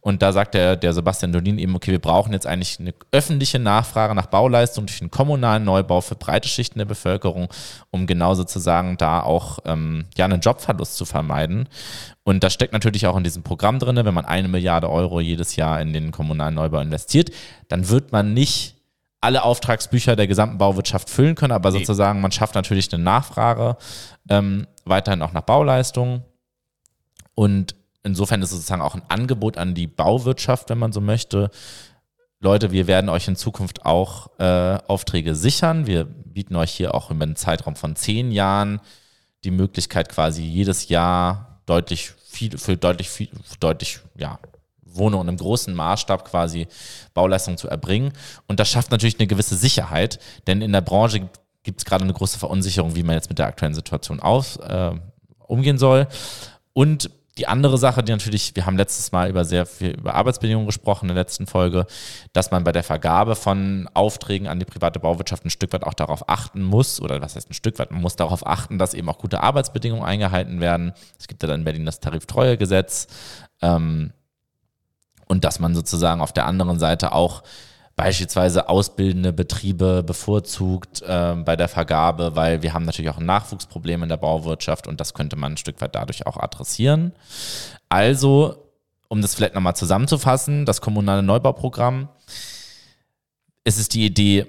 [0.00, 3.58] Und da sagt der, der Sebastian Dolin eben, okay, wir brauchen jetzt eigentlich eine öffentliche
[3.58, 7.48] Nachfrage nach Bauleistung durch einen kommunalen Neubau für breite Schichten der Bevölkerung,
[7.90, 11.68] um genau sozusagen da auch ähm, ja, einen Jobverlust zu vermeiden.
[12.24, 15.56] Und das steckt natürlich auch in diesem Programm drin, wenn man eine Milliarde Euro jedes
[15.56, 17.30] Jahr in den kommunalen Neubau investiert,
[17.68, 18.75] dann wird man nicht
[19.26, 21.78] alle Auftragsbücher der gesamten Bauwirtschaft füllen können, aber nee.
[21.80, 23.76] sozusagen man schafft natürlich eine Nachfrage
[24.28, 26.22] ähm, weiterhin auch nach Bauleistung
[27.34, 27.74] und
[28.04, 31.50] insofern ist es sozusagen auch ein Angebot an die Bauwirtschaft, wenn man so möchte.
[32.38, 35.88] Leute, wir werden euch in Zukunft auch äh, Aufträge sichern.
[35.88, 38.80] Wir bieten euch hier auch über einen Zeitraum von zehn Jahren
[39.42, 44.38] die Möglichkeit, quasi jedes Jahr deutlich viel, für deutlich viel, deutlich, ja,
[44.96, 46.66] Wohnungen im großen Maßstab quasi
[47.14, 48.12] Bauleistungen zu erbringen.
[48.46, 51.28] Und das schafft natürlich eine gewisse Sicherheit, denn in der Branche
[51.62, 54.92] gibt es gerade eine große Verunsicherung, wie man jetzt mit der aktuellen Situation aus, äh,
[55.46, 56.06] umgehen soll.
[56.72, 60.66] Und die andere Sache, die natürlich, wir haben letztes Mal über sehr viel über Arbeitsbedingungen
[60.66, 61.86] gesprochen in der letzten Folge,
[62.32, 65.92] dass man bei der Vergabe von Aufträgen an die private Bauwirtschaft ein Stück weit auch
[65.92, 69.08] darauf achten muss, oder was heißt ein Stück weit, man muss darauf achten, dass eben
[69.10, 70.92] auch gute Arbeitsbedingungen eingehalten werden.
[71.18, 73.06] Es gibt ja dann in Berlin das Tariftreuegesetz.
[73.60, 74.12] Ähm,
[75.26, 77.42] und dass man sozusagen auf der anderen Seite auch
[77.96, 84.02] beispielsweise ausbildende Betriebe bevorzugt äh, bei der Vergabe, weil wir haben natürlich auch ein Nachwuchsproblem
[84.02, 87.12] in der Bauwirtschaft und das könnte man ein Stück weit dadurch auch adressieren.
[87.88, 88.70] Also,
[89.08, 92.08] um das vielleicht nochmal zusammenzufassen, das kommunale Neubauprogramm,
[93.64, 94.46] ist es die Idee,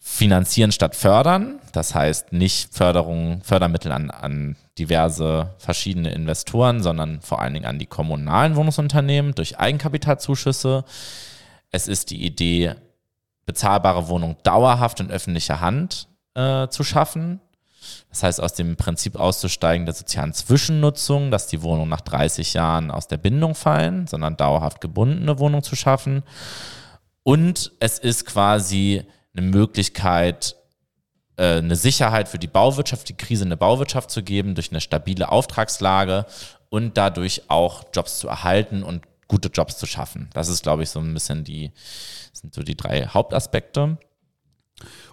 [0.00, 1.60] finanzieren statt fördern.
[1.72, 7.78] Das heißt nicht Förderung, Fördermittel an, an diverse verschiedene Investoren, sondern vor allen Dingen an
[7.78, 10.84] die kommunalen Wohnungsunternehmen durch Eigenkapitalzuschüsse.
[11.70, 12.74] Es ist die Idee,
[13.44, 17.40] bezahlbare Wohnungen dauerhaft in öffentlicher Hand äh, zu schaffen.
[18.08, 22.90] Das heißt, aus dem Prinzip auszusteigen der sozialen Zwischennutzung, dass die Wohnungen nach 30 Jahren
[22.90, 26.22] aus der Bindung fallen, sondern dauerhaft gebundene Wohnungen zu schaffen.
[27.22, 29.04] Und es ist quasi
[29.34, 30.56] eine Möglichkeit,
[31.36, 34.80] äh, eine Sicherheit für die Bauwirtschaft, die Krise in der Bauwirtschaft zu geben, durch eine
[34.80, 36.26] stabile Auftragslage
[36.68, 40.28] und dadurch auch Jobs zu erhalten und gute Jobs zu schaffen.
[40.34, 41.72] Das ist, glaube ich, so ein bisschen die,
[42.32, 43.98] sind so die drei Hauptaspekte.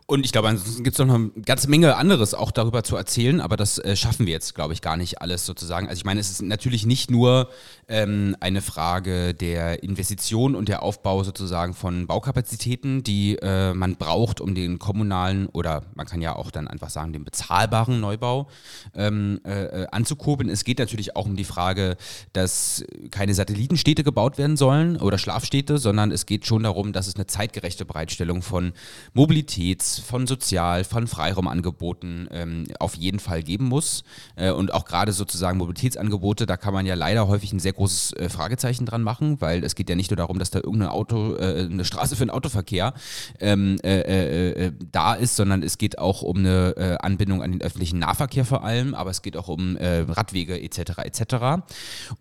[0.09, 3.41] Und ich glaube, ansonsten gibt es noch eine ganze Menge anderes auch darüber zu erzählen,
[3.41, 5.89] aber das äh, schaffen wir jetzt, glaube ich, gar nicht alles sozusagen.
[5.89, 7.49] Also ich meine, es ist natürlich nicht nur
[7.89, 14.39] ähm, eine Frage der Investition und der Aufbau sozusagen von Baukapazitäten, die äh, man braucht,
[14.39, 18.47] um den kommunalen oder man kann ja auch dann einfach sagen, den bezahlbaren Neubau
[18.95, 20.49] ähm, äh, äh anzukurbeln.
[20.49, 21.97] Es geht natürlich auch um die Frage,
[22.31, 27.15] dass keine Satellitenstädte gebaut werden sollen oder Schlafstädte, sondern es geht schon darum, dass es
[27.15, 28.71] eine zeitgerechte Bereitstellung von
[29.13, 34.03] Mobilitäts- von Sozial-, von Freiraumangeboten ähm, auf jeden Fall geben muss.
[34.35, 38.13] Äh, und auch gerade sozusagen Mobilitätsangebote, da kann man ja leider häufig ein sehr großes
[38.13, 41.35] äh, Fragezeichen dran machen, weil es geht ja nicht nur darum, dass da irgendeine Auto,
[41.35, 42.93] äh, eine Straße für den Autoverkehr
[43.39, 47.61] ähm, äh, äh, äh, da ist, sondern es geht auch um eine Anbindung an den
[47.61, 50.99] öffentlichen Nahverkehr vor allem, aber es geht auch um Radwege etc.
[51.03, 51.35] etc.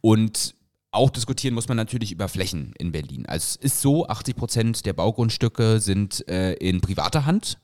[0.01, 0.55] Und
[0.97, 3.27] auch diskutieren muss man natürlich über Flächen in Berlin.
[3.27, 7.59] Also es ist so, 80 Prozent der Baugrundstücke sind äh, in privater Hand.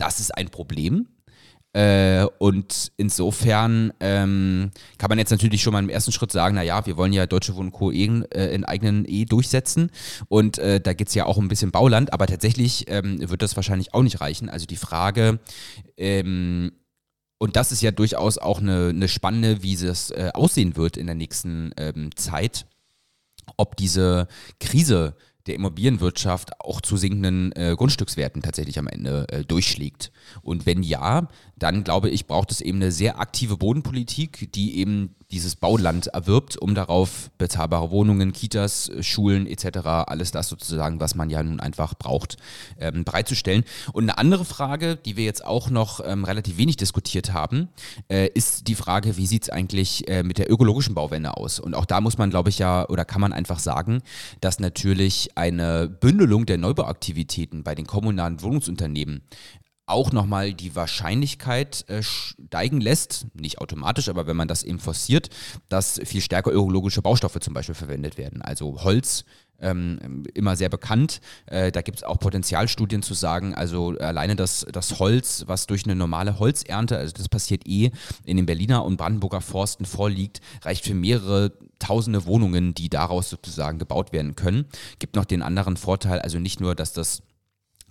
[0.00, 1.06] Das ist ein Problem.
[1.72, 6.84] Äh, und insofern ähm, kann man jetzt natürlich schon mal im ersten Schritt sagen, naja,
[6.84, 7.92] wir wollen ja Deutsche Wohnen Co.
[7.92, 9.90] Eh, äh, in eigenen E durchsetzen
[10.26, 13.54] und äh, da geht es ja auch ein bisschen Bauland, aber tatsächlich ähm, wird das
[13.54, 14.48] wahrscheinlich auch nicht reichen.
[14.48, 15.38] Also die Frage,
[15.96, 16.72] ähm,
[17.38, 21.06] und das ist ja durchaus auch eine, eine spannende, wie es äh, aussehen wird in
[21.06, 22.66] der nächsten ähm, Zeit,
[23.56, 24.26] ob diese
[24.58, 25.14] Krise
[25.50, 30.12] der Immobilienwirtschaft auch zu sinkenden äh, Grundstückswerten tatsächlich am Ende äh, durchschlägt.
[30.42, 35.16] Und wenn ja, dann glaube ich, braucht es eben eine sehr aktive Bodenpolitik, die eben
[35.32, 41.30] dieses Bauland erwirbt, um darauf bezahlbare Wohnungen, Kitas, Schulen etc., alles das sozusagen, was man
[41.30, 42.36] ja nun einfach braucht,
[42.78, 43.64] ähm, bereitzustellen.
[43.92, 47.68] Und eine andere Frage, die wir jetzt auch noch ähm, relativ wenig diskutiert haben,
[48.08, 51.60] äh, ist die Frage, wie sieht es eigentlich äh, mit der ökologischen Bauwende aus?
[51.60, 54.02] Und auch da muss man, glaube ich, ja, oder kann man einfach sagen,
[54.40, 59.22] dass natürlich eine Bündelung der Neubauaktivitäten bei den kommunalen Wohnungsunternehmen
[59.90, 65.30] auch nochmal die Wahrscheinlichkeit äh, steigen lässt, nicht automatisch, aber wenn man das eben forciert,
[65.68, 68.42] dass viel stärker ökologische Baustoffe zum Beispiel verwendet werden.
[68.42, 69.24] Also Holz,
[69.60, 71.20] ähm, immer sehr bekannt.
[71.46, 75.84] Äh, da gibt es auch Potenzialstudien zu sagen, also alleine das, das Holz, was durch
[75.84, 77.90] eine normale Holzernte, also das passiert eh
[78.24, 83.78] in den Berliner und Brandenburger Forsten vorliegt, reicht für mehrere tausende Wohnungen, die daraus sozusagen
[83.78, 84.66] gebaut werden können.
[84.98, 87.22] Gibt noch den anderen Vorteil, also nicht nur, dass das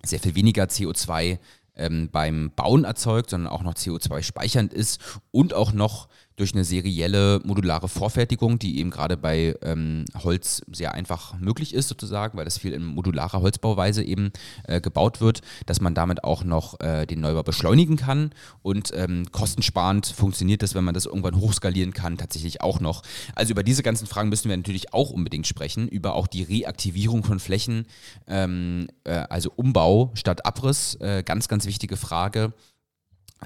[0.02, 1.38] sehr viel weniger CO2
[1.76, 6.08] ähm, beim Bauen erzeugt, sondern auch noch CO2 speichernd ist und auch noch
[6.40, 11.88] durch eine serielle modulare Vorfertigung, die eben gerade bei ähm, Holz sehr einfach möglich ist,
[11.88, 14.32] sozusagen, weil das viel in modularer Holzbauweise eben
[14.64, 18.30] äh, gebaut wird, dass man damit auch noch äh, den Neubau beschleunigen kann
[18.62, 23.02] und ähm, kostensparend funktioniert das, wenn man das irgendwann hochskalieren kann, tatsächlich auch noch.
[23.34, 27.22] Also über diese ganzen Fragen müssen wir natürlich auch unbedingt sprechen, über auch die Reaktivierung
[27.22, 27.86] von Flächen,
[28.26, 32.54] ähm, äh, also Umbau statt Abriss, äh, ganz, ganz wichtige Frage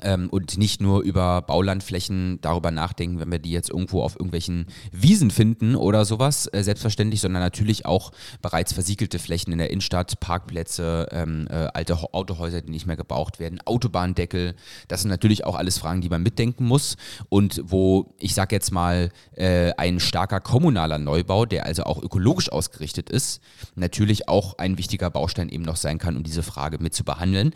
[0.03, 4.67] ähm, und nicht nur über Baulandflächen darüber nachdenken, wenn wir die jetzt irgendwo auf irgendwelchen
[4.93, 10.19] Wiesen finden oder sowas, äh, selbstverständlich, sondern natürlich auch bereits versiegelte Flächen in der Innenstadt,
[10.21, 14.55] Parkplätze, ähm, äh, alte Ho Autohäuser, die nicht mehr gebraucht werden, Autobahndeckel.
[14.89, 16.97] Das sind natürlich auch alles Fragen, die man mitdenken muss
[17.29, 22.51] und wo ich sage jetzt mal äh, ein starker kommunaler Neubau, der also auch ökologisch
[22.51, 23.41] ausgerichtet ist,
[23.75, 27.53] natürlich auch ein wichtiger Baustein eben noch sein kann, um diese Frage mit zu behandeln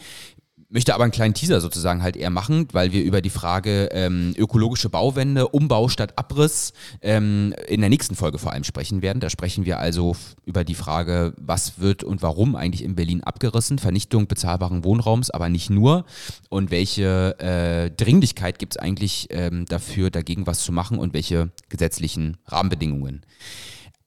[0.70, 4.34] möchte aber einen kleinen Teaser sozusagen halt eher machen, weil wir über die Frage ähm,
[4.36, 9.20] ökologische Bauwende, Umbau statt Abriss ähm, in der nächsten Folge vor allem sprechen werden.
[9.20, 10.14] Da sprechen wir also
[10.44, 15.48] über die Frage, was wird und warum eigentlich in Berlin abgerissen, Vernichtung bezahlbaren Wohnraums, aber
[15.48, 16.04] nicht nur
[16.50, 21.50] und welche äh, Dringlichkeit gibt es eigentlich ähm, dafür, dagegen was zu machen und welche
[21.70, 23.22] gesetzlichen Rahmenbedingungen.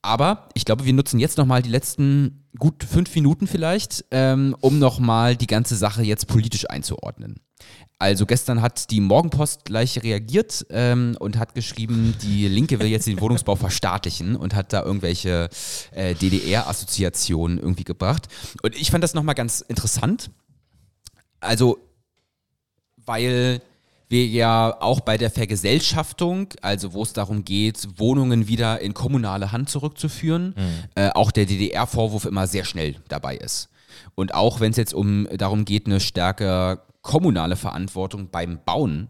[0.01, 4.79] Aber ich glaube, wir nutzen jetzt nochmal die letzten gut fünf Minuten vielleicht, ähm, um
[4.79, 7.39] nochmal die ganze Sache jetzt politisch einzuordnen.
[7.99, 13.05] Also gestern hat die Morgenpost gleich reagiert ähm, und hat geschrieben, die Linke will jetzt
[13.05, 15.49] den Wohnungsbau verstaatlichen und hat da irgendwelche
[15.91, 18.27] äh, DDR-Assoziationen irgendwie gebracht.
[18.63, 20.31] Und ich fand das nochmal ganz interessant.
[21.39, 21.77] Also,
[23.05, 23.61] weil
[24.11, 29.51] wir ja auch bei der Vergesellschaftung, also wo es darum geht, Wohnungen wieder in kommunale
[29.51, 30.83] Hand zurückzuführen, mhm.
[30.95, 33.69] äh, auch der DDR-Vorwurf immer sehr schnell dabei ist.
[34.15, 39.09] Und auch wenn es jetzt um darum geht, eine stärker kommunale Verantwortung beim Bauen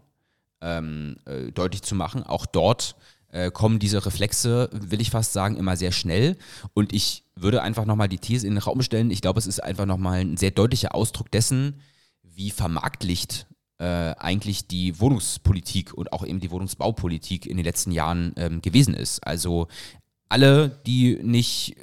[0.60, 2.22] ähm, äh, deutlich zu machen.
[2.22, 2.96] Auch dort
[3.28, 6.36] äh, kommen diese Reflexe, will ich fast sagen, immer sehr schnell.
[6.74, 9.10] Und ich würde einfach nochmal die These in den Raum stellen.
[9.10, 11.80] Ich glaube, es ist einfach nochmal ein sehr deutlicher Ausdruck dessen,
[12.22, 13.46] wie vermarktlicht
[13.84, 19.26] eigentlich die Wohnungspolitik und auch eben die Wohnungsbaupolitik in den letzten Jahren ähm, gewesen ist.
[19.26, 19.68] Also
[20.28, 21.76] alle, die nicht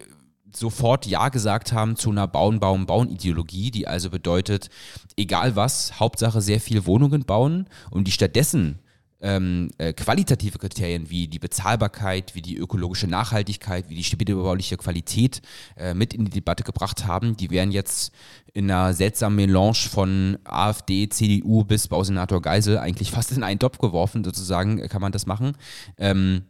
[0.56, 4.70] sofort Ja gesagt haben zu einer Bauen, Bauen, Bauen-Ideologie, die also bedeutet,
[5.16, 8.80] egal was, Hauptsache sehr viel Wohnungen bauen und die stattdessen
[9.22, 15.42] ähm, äh, qualitative Kriterien wie die Bezahlbarkeit, wie die ökologische Nachhaltigkeit, wie die städtebauliche Qualität
[15.78, 18.14] äh, mit in die Debatte gebracht haben, die werden jetzt
[18.54, 23.78] in einer seltsamen Melange von AfD, CDU bis Bausenator Geisel eigentlich fast in einen Topf
[23.78, 25.54] geworfen, sozusagen kann man das machen.
[25.98, 26.44] Ähm,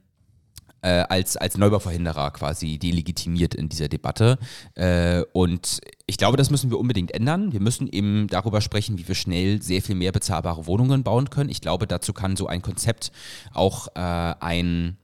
[0.81, 4.37] äh, als, als Neubauverhinderer quasi delegitimiert in dieser Debatte.
[4.75, 7.51] Äh, und ich glaube, das müssen wir unbedingt ändern.
[7.51, 11.49] Wir müssen eben darüber sprechen, wie wir schnell sehr viel mehr bezahlbare Wohnungen bauen können.
[11.49, 13.11] Ich glaube, dazu kann so ein Konzept
[13.53, 14.97] auch äh, ein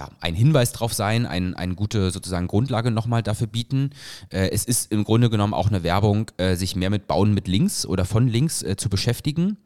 [0.00, 3.90] ja, ein Hinweis drauf sein, ein, eine gute sozusagen Grundlage nochmal dafür bieten.
[4.30, 7.46] Äh, es ist im Grunde genommen auch eine Werbung, äh, sich mehr mit Bauen mit
[7.46, 9.58] links oder von links äh, zu beschäftigen,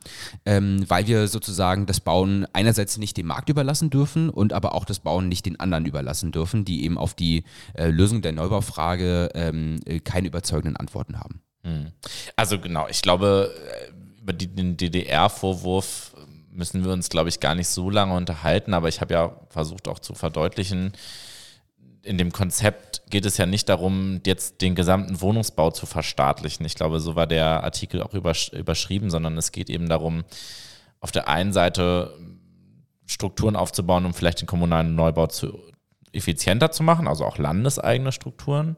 [0.45, 4.85] ähm, weil wir sozusagen das Bauen einerseits nicht dem Markt überlassen dürfen und aber auch
[4.85, 9.29] das Bauen nicht den anderen überlassen dürfen, die eben auf die äh, Lösung der Neubaufrage
[9.35, 11.43] ähm, äh, keine überzeugenden Antworten haben.
[11.63, 11.93] Hm.
[12.35, 13.55] Also genau, ich glaube,
[13.89, 16.14] äh, über den DDR-Vorwurf
[16.55, 19.89] müssen wir uns, glaube ich, gar nicht so lange unterhalten, aber ich habe ja versucht
[19.89, 20.93] auch zu verdeutlichen,
[22.03, 26.65] in dem Konzept geht es ja nicht darum, jetzt den gesamten Wohnungsbau zu verstaatlichen.
[26.67, 30.25] Ich glaube, so war der Artikel auch übersch überschrieben, sondern es geht eben darum,
[31.01, 32.15] auf der einen Seite
[33.07, 35.59] Strukturen aufzubauen, um vielleicht den kommunalen Neubau zu
[36.13, 38.77] effizienter zu machen, also auch landeseigene Strukturen.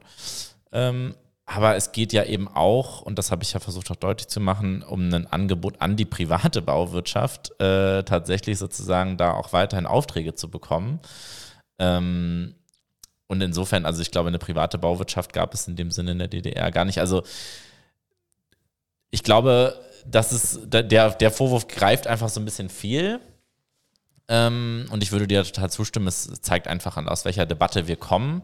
[0.71, 1.15] Ähm,
[1.49, 4.41] aber es geht ja eben auch, und das habe ich ja versucht auch deutlich zu
[4.41, 10.35] machen, um ein Angebot an die private Bauwirtschaft, äh, tatsächlich sozusagen da auch weiterhin Aufträge
[10.35, 10.99] zu bekommen.
[11.79, 12.53] Ähm,
[13.27, 16.27] und insofern, also ich glaube, eine private Bauwirtschaft gab es in dem Sinne in der
[16.27, 16.99] DDR gar nicht.
[16.99, 17.23] Also
[19.09, 23.21] ich glaube, das ist, der, der Vorwurf greift einfach so ein bisschen viel.
[24.27, 27.95] Ähm, und ich würde dir total zustimmen, es zeigt einfach an, aus welcher Debatte wir
[27.95, 28.43] kommen.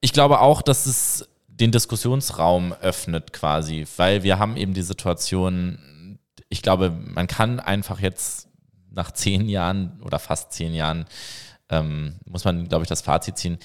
[0.00, 1.26] Ich glaube auch, dass es
[1.60, 8.00] den Diskussionsraum öffnet quasi, weil wir haben eben die Situation, ich glaube, man kann einfach
[8.00, 8.48] jetzt
[8.90, 11.06] nach zehn Jahren oder fast zehn Jahren,
[11.68, 13.58] ähm, muss man, glaube ich, das Fazit ziehen,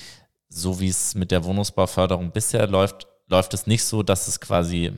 [0.49, 4.91] so wie es mit der Wohnungsbauförderung bisher läuft, läuft es nicht so, dass es quasi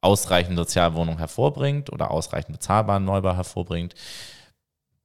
[0.00, 3.94] ausreichend Sozialwohnungen hervorbringt oder ausreichend bezahlbaren Neubau hervorbringt.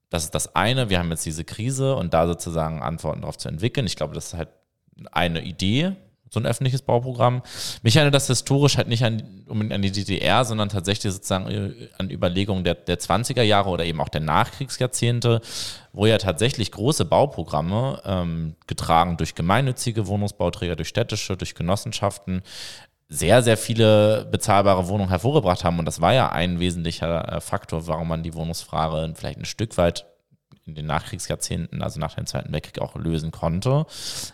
[0.09, 0.89] Das ist das eine.
[0.89, 3.87] Wir haben jetzt diese Krise und da sozusagen Antworten darauf zu entwickeln.
[3.87, 4.49] Ich glaube, das ist halt
[5.11, 5.95] eine Idee,
[6.33, 7.41] so ein öffentliches Bauprogramm.
[7.83, 11.89] Mich erinnert das historisch halt nicht an, unbedingt an die DDR, sondern tatsächlich sozusagen äh,
[11.97, 15.41] an Überlegungen der, der 20er Jahre oder eben auch der Nachkriegsjahrzehnte,
[15.91, 22.43] wo ja tatsächlich große Bauprogramme, ähm, getragen durch gemeinnützige Wohnungsbauträger, durch städtische, durch Genossenschaften,
[23.09, 25.79] sehr, sehr viele bezahlbare Wohnungen hervorgebracht haben.
[25.79, 29.77] Und das war ja ein wesentlicher äh, Faktor, warum man die Wohnungsfrage vielleicht ein Stück
[29.77, 30.05] weit
[30.65, 33.85] in den Nachkriegsjahrzehnten, also nach dem Zweiten Weltkrieg, auch lösen konnte,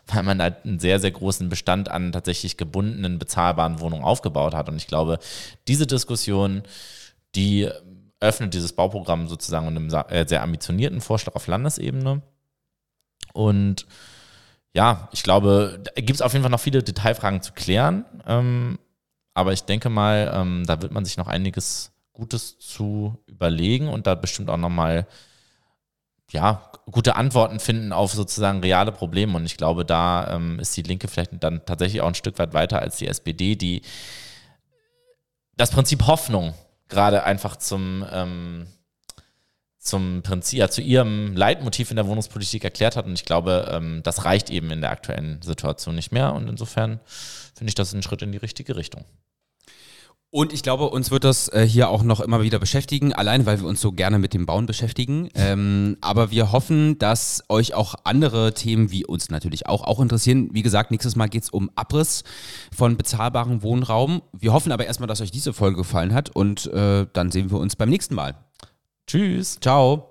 [0.07, 4.69] weil man halt einen sehr, sehr großen Bestand an tatsächlich gebundenen, bezahlbaren Wohnungen aufgebaut hat.
[4.69, 5.19] Und ich glaube,
[5.67, 6.63] diese Diskussion,
[7.35, 7.69] die
[8.19, 12.21] öffnet dieses Bauprogramm sozusagen einem äh, sehr ambitionierten Vorschlag auf Landesebene.
[13.33, 13.85] Und
[14.73, 18.05] ja, ich glaube, da gibt es auf jeden Fall noch viele Detailfragen zu klären.
[18.25, 18.79] Ähm,
[19.33, 24.07] aber ich denke mal, ähm, da wird man sich noch einiges Gutes zu überlegen und
[24.07, 25.05] da bestimmt auch nochmal
[26.31, 29.35] ja, gute Antworten finden auf sozusagen reale Probleme.
[29.35, 32.53] Und ich glaube, da ähm, ist die Linke vielleicht dann tatsächlich auch ein Stück weit
[32.53, 33.81] weiter als die SPD, die
[35.55, 36.53] das Prinzip Hoffnung
[36.87, 38.67] gerade einfach zum, ähm,
[39.79, 43.05] zum Prinzip, ja, zu ihrem Leitmotiv in der Wohnungspolitik erklärt hat.
[43.05, 46.33] Und ich glaube, ähm, das reicht eben in der aktuellen Situation nicht mehr.
[46.33, 46.99] Und insofern
[47.55, 49.05] finde ich das ein Schritt in die richtige Richtung.
[50.29, 53.61] Und ich glaube, uns wird das äh, hier auch noch immer wieder beschäftigen, allein weil
[53.61, 55.29] wir uns so gerne mit dem Bauen beschäftigen.
[55.35, 60.49] Ähm, aber wir hoffen, dass euch auch andere Themen wie uns natürlich auch, auch interessieren.
[60.51, 62.23] Wie gesagt, nächstes Mal geht es um Abriss
[62.75, 64.21] von bezahlbarem Wohnraum.
[64.33, 67.59] Wir hoffen aber erstmal, dass euch diese Folge gefallen hat und äh, dann sehen wir
[67.59, 68.35] uns beim nächsten Mal.
[69.07, 69.57] Tschüss.
[69.61, 70.03] Ciao.